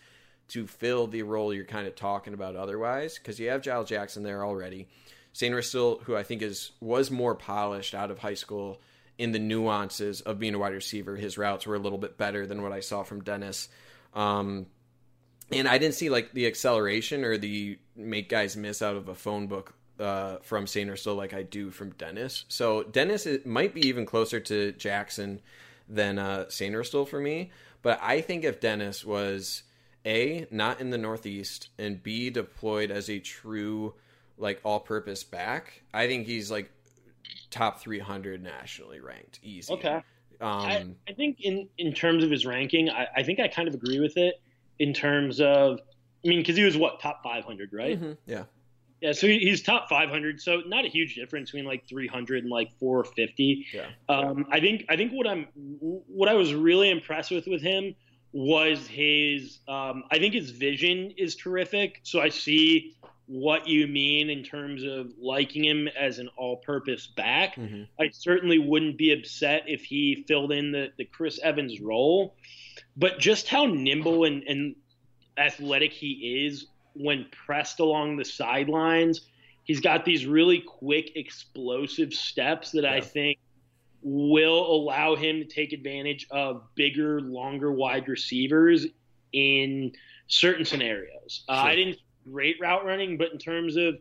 [0.49, 4.23] to fill the role you're kind of talking about otherwise, because you have Giles Jackson
[4.23, 4.87] there already.
[5.33, 8.79] Sainristil, who I think is was more polished out of high school
[9.17, 11.15] in the nuances of being a wide receiver.
[11.15, 13.69] His routes were a little bit better than what I saw from Dennis.
[14.13, 14.67] Um,
[15.51, 19.15] and I didn't see like the acceleration or the make guys miss out of a
[19.15, 22.45] phone book uh, from Sainristil like I do from Dennis.
[22.47, 25.41] So Dennis might be even closer to Jackson
[25.87, 27.51] than uh, Sainristil for me.
[27.81, 29.63] But I think if Dennis was
[30.05, 33.93] a not in the Northeast and B deployed as a true
[34.37, 36.71] like all purpose back, I think he's like
[37.53, 39.39] top 300 nationally ranked.
[39.43, 39.71] Easy.
[39.73, 39.95] Okay.
[39.95, 40.03] Um,
[40.41, 43.73] I, I, think in, in terms of his ranking, I, I, think I kind of
[43.75, 44.41] agree with it
[44.79, 45.79] in terms of,
[46.25, 47.99] I mean, because he was what, top 500, right?
[47.99, 48.13] Mm-hmm.
[48.25, 48.43] Yeah.
[48.99, 52.71] Yeah, so he's top 500, so not a huge difference between like 300 and like
[52.79, 53.67] 450.
[53.73, 53.87] Yeah.
[54.07, 55.45] Um, I think I think what I'm
[55.81, 57.95] what I was really impressed with with him
[58.31, 61.99] was his um, I think his vision is terrific.
[62.03, 62.95] So I see
[63.25, 67.55] what you mean in terms of liking him as an all-purpose back.
[67.55, 67.83] Mm-hmm.
[67.99, 72.35] I certainly wouldn't be upset if he filled in the, the Chris Evans role,
[72.97, 74.75] but just how nimble and, and
[75.37, 79.21] athletic he is when pressed along the sidelines.
[79.63, 82.93] He's got these really quick, explosive steps that yeah.
[82.93, 83.39] I think
[84.01, 88.85] will allow him to take advantage of bigger, longer wide receivers
[89.31, 89.93] in
[90.27, 91.45] certain scenarios.
[91.47, 91.97] Uh, I didn't
[92.29, 93.95] great route running, but in terms of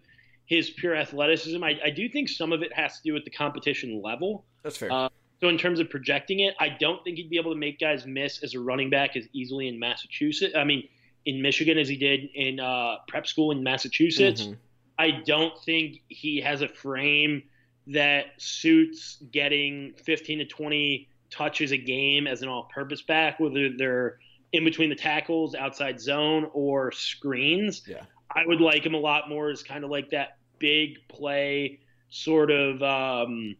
[0.46, 3.30] his pure athleticism, I, I, do think some of it has to do with the
[3.30, 4.44] competition level.
[4.62, 4.92] That's fair.
[4.92, 5.08] Uh,
[5.40, 8.06] So in terms of projecting it, I don't think he'd be able to make guys
[8.06, 10.54] miss as a running back as easily in Massachusetts.
[10.56, 10.88] I mean,
[11.24, 14.42] in Michigan as he did in uh, prep school in Massachusetts.
[14.42, 14.52] Mm-hmm.
[14.98, 17.42] I don't think he has a frame
[17.88, 24.18] that suits getting 15 to 20 touches a game as an all-purpose back, whether they're
[24.52, 27.82] in between the tackles, outside zone, or screens.
[27.86, 28.02] Yeah.
[28.34, 31.80] I would like him a lot more as kind of like that big play,
[32.10, 33.56] sort of um,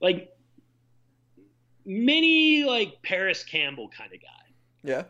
[0.00, 0.30] like
[1.84, 4.54] mini like Parris Campbell kind of guy.
[4.82, 5.04] Yeah.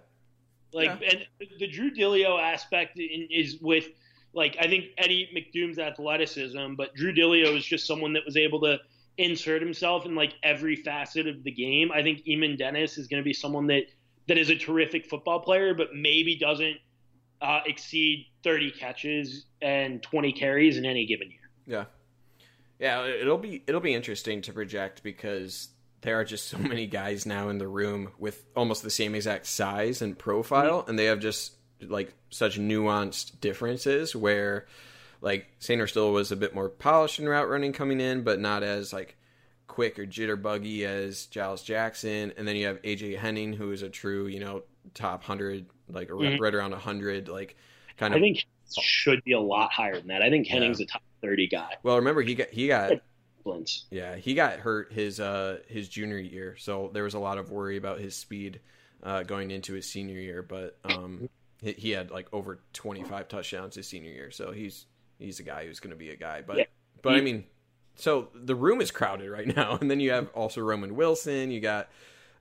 [0.72, 1.08] Like, Yeah.
[1.10, 1.26] and
[1.58, 3.88] the Drew Dileo aspect in, is with,
[4.34, 8.60] like, I think Eddie McDoom's athleticism, but Drew Dileo is just someone that was able
[8.60, 8.78] to
[9.18, 11.90] insert himself in like every facet of the game.
[11.90, 13.84] I think Eamonn Dennis is going to be someone that
[14.28, 16.76] that is a terrific football player, but maybe doesn't
[17.40, 21.50] uh, exceed 30 catches and 20 carries in any given year.
[21.66, 21.84] Yeah.
[22.78, 25.68] Yeah, it'll be it'll be interesting to project because
[26.02, 29.46] there are just so many guys now in the room with almost the same exact
[29.46, 34.66] size and profile and they have just like such nuanced differences where
[35.20, 38.92] like Sainristil was a bit more polished in route running coming in, but not as
[38.92, 39.16] like
[39.66, 42.32] quick or jitterbuggy as Giles Jackson.
[42.36, 44.62] And then you have AJ Henning, who is a true, you know,
[44.94, 46.38] top hundred, like Mhm.
[46.40, 47.56] right around hundred, like
[47.96, 48.18] kind of.
[48.18, 48.44] I think
[48.80, 50.22] should be a lot higher than that.
[50.22, 51.74] I think Henning's a top 30 guy.
[51.84, 52.92] Well, remember he got he got
[53.90, 57.50] Yeah, he got hurt his uh his junior year, so there was a lot of
[57.50, 58.60] worry about his speed
[59.02, 60.42] uh, going into his senior year.
[60.42, 61.28] But um,
[61.62, 64.86] he, he had like over twenty five touchdowns his senior year, so he's
[65.20, 66.42] he's a guy who's going to be a guy.
[66.42, 66.64] But Yeah.
[67.02, 67.44] but He- I mean,
[67.96, 71.50] so the room is crowded right now, and then you have also Roman Wilson.
[71.50, 71.88] You got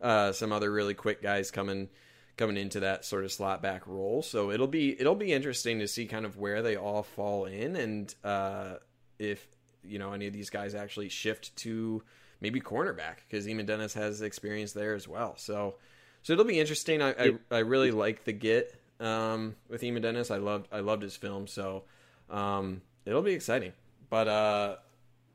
[0.02, 1.90] uh, some other really quick guys coming
[2.38, 4.22] coming into that sort of slot back role.
[4.22, 7.76] So it'll be it'll be interesting to see kind of where they all fall in,
[7.76, 8.76] and uh,
[9.18, 9.46] if
[9.84, 12.04] you know any of these guys actually shift to
[12.42, 15.36] maybe cornerback because Eamonn Dennis has experience there as well.
[15.38, 15.76] So
[16.22, 17.02] so it'll be interesting.
[17.02, 20.32] I I, I really like the get um, with Eamonn Dennis.
[20.32, 21.48] I loved I loved his film.
[21.48, 21.84] So
[22.30, 23.74] um, it'll be exciting.
[24.10, 24.76] But uh,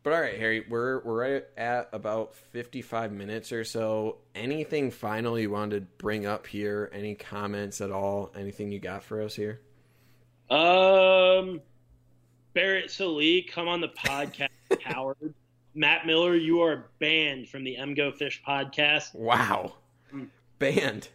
[0.03, 4.19] but all right, Harry, we're we're right at about fifty five minutes or so.
[4.35, 6.91] Anything final you wanted to bring up here?
[6.93, 8.33] Any comments at all?
[8.37, 9.61] Anything you got for us here?
[10.51, 11.61] Um,
[12.55, 14.49] Barrett Sallee, come on the podcast,
[14.83, 15.35] Howard.
[15.75, 19.15] Matt Miller, you are banned from the MGO Fish podcast.
[19.15, 19.75] Wow,
[20.59, 21.09] banned.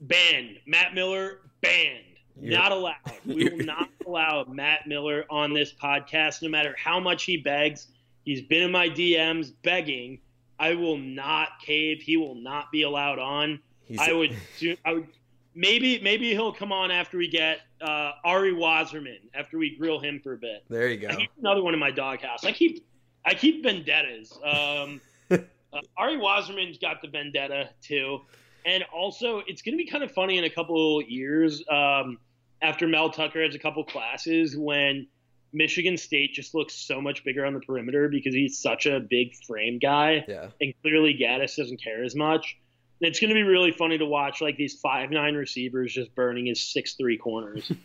[0.00, 0.58] Banned.
[0.66, 2.04] Matt Miller, banned.
[2.40, 2.94] You're- Not allowed.
[3.24, 7.86] We will not allow Matt Miller on this podcast, no matter how much he begs.
[8.24, 10.20] He's been in my DMs begging.
[10.58, 12.02] I will not cave.
[12.02, 13.60] He will not be allowed on.
[13.84, 14.76] He's, I would do.
[14.84, 15.08] I would.
[15.54, 20.20] Maybe maybe he'll come on after we get uh, Ari Wasserman after we grill him
[20.22, 20.64] for a bit.
[20.68, 21.08] There you go.
[21.38, 22.44] Another one in my doghouse.
[22.44, 22.86] I keep
[23.24, 24.38] I keep vendettas.
[24.44, 25.00] Um,
[25.30, 28.20] uh, Ari Wasserman's got the vendetta too,
[28.64, 32.18] and also it's going to be kind of funny in a couple years um,
[32.62, 35.08] after Mel Tucker has a couple classes when
[35.52, 39.34] Michigan State just looks so much bigger on the perimeter because he's such a big
[39.46, 40.48] frame guy Yeah.
[40.60, 42.56] and clearly Gattis doesn't care as much.
[43.00, 46.14] And It's going to be really funny to watch like these five nine receivers just
[46.14, 47.70] burning his six three corners.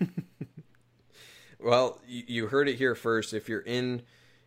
[1.60, 3.34] Well, you, you heard it here first.
[3.34, 4.04] If you're in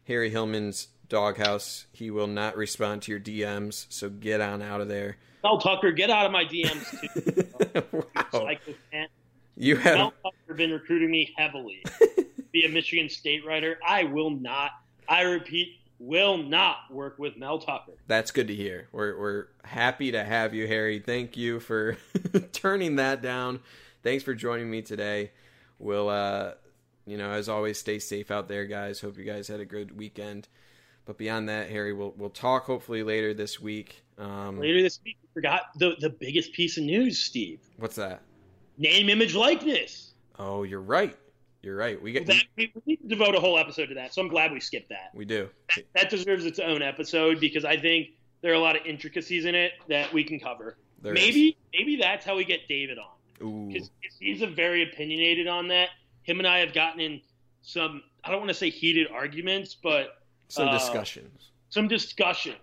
[0.07, 3.87] Harry Hillman's doghouse, he will not respond to your DMs.
[3.89, 5.17] So get on out of there.
[5.43, 8.07] Mel Tucker, get out of my DMs too.
[8.33, 8.51] wow.
[9.57, 11.83] You have Mel Tucker been recruiting me heavily.
[12.53, 13.79] Be a Michigan State writer.
[13.87, 14.71] I will not.
[15.09, 17.93] I repeat, will not work with Mel Tucker.
[18.07, 18.89] That's good to hear.
[18.93, 20.99] We're we're happy to have you, Harry.
[21.01, 21.97] Thank you for
[22.53, 23.61] turning that down.
[24.03, 25.33] Thanks for joining me today.
[25.79, 26.53] We'll uh
[27.07, 29.01] you know, as always, stay safe out there, guys.
[29.01, 30.47] Hope you guys had a good weekend.
[31.07, 34.03] But beyond that, Harry, we'll we'll talk hopefully later this week.
[34.19, 37.61] Um, Later this week, we forgot the the biggest piece of news, Steve.
[37.79, 38.21] what's that?
[38.77, 40.13] Name, image, likeness.
[40.39, 41.17] Oh, you're right.
[41.63, 42.01] You're right.
[42.01, 44.15] We get That, we, we need to devote a whole episode to that.
[44.15, 45.11] So I'm glad we skipped that.
[45.15, 45.49] we do.
[45.95, 48.09] That deserves its own episode because I think
[48.43, 50.77] there are a lot of intricacies in it that we can cover.
[51.03, 51.21] There is.
[51.21, 53.69] maybe maybe that's how we get David on.
[53.69, 55.91] Because he's a very opinionated on that.
[56.23, 57.21] Him and I have gotten in
[57.63, 61.51] some I don't want to say heated arguments, but Some uh, discussions.
[61.71, 62.55] some discussion.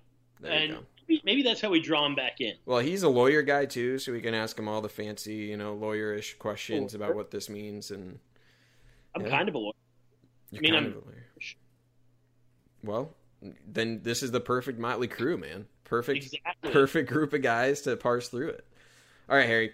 [0.42, 0.80] There you go.
[1.08, 2.54] maybe, maybe that's how we draw him back in.
[2.66, 5.58] Well, he's a lawyer guy too, so we can ask him all the fancy, you
[5.58, 8.20] know, lawyerish questions about what this means, and
[9.16, 9.30] I'm Yeah.
[9.30, 9.74] kind of a lawyer.
[10.52, 11.28] you're I mean, kind I'm- of a lawyer.
[12.84, 13.16] Well,
[13.68, 15.68] then this is the perfect motley crew, man.
[15.86, 16.72] Perfect, Exactly.
[16.72, 18.66] perfect group of guys to parse through it.
[19.30, 19.74] All right, Harry.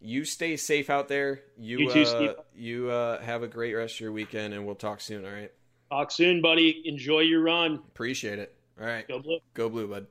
[0.00, 1.42] You stay safe out there.
[1.56, 4.74] You You too, uh, you uh, have a great rest of your weekend, and we'll
[4.74, 5.24] talk soon.
[5.24, 5.50] All right.
[5.90, 6.82] Talk soon, buddy.
[6.86, 7.74] Enjoy your run.
[7.76, 8.54] Appreciate it.
[8.78, 9.06] All right.
[9.08, 9.38] Go blue.
[9.54, 10.06] Go blue, bud.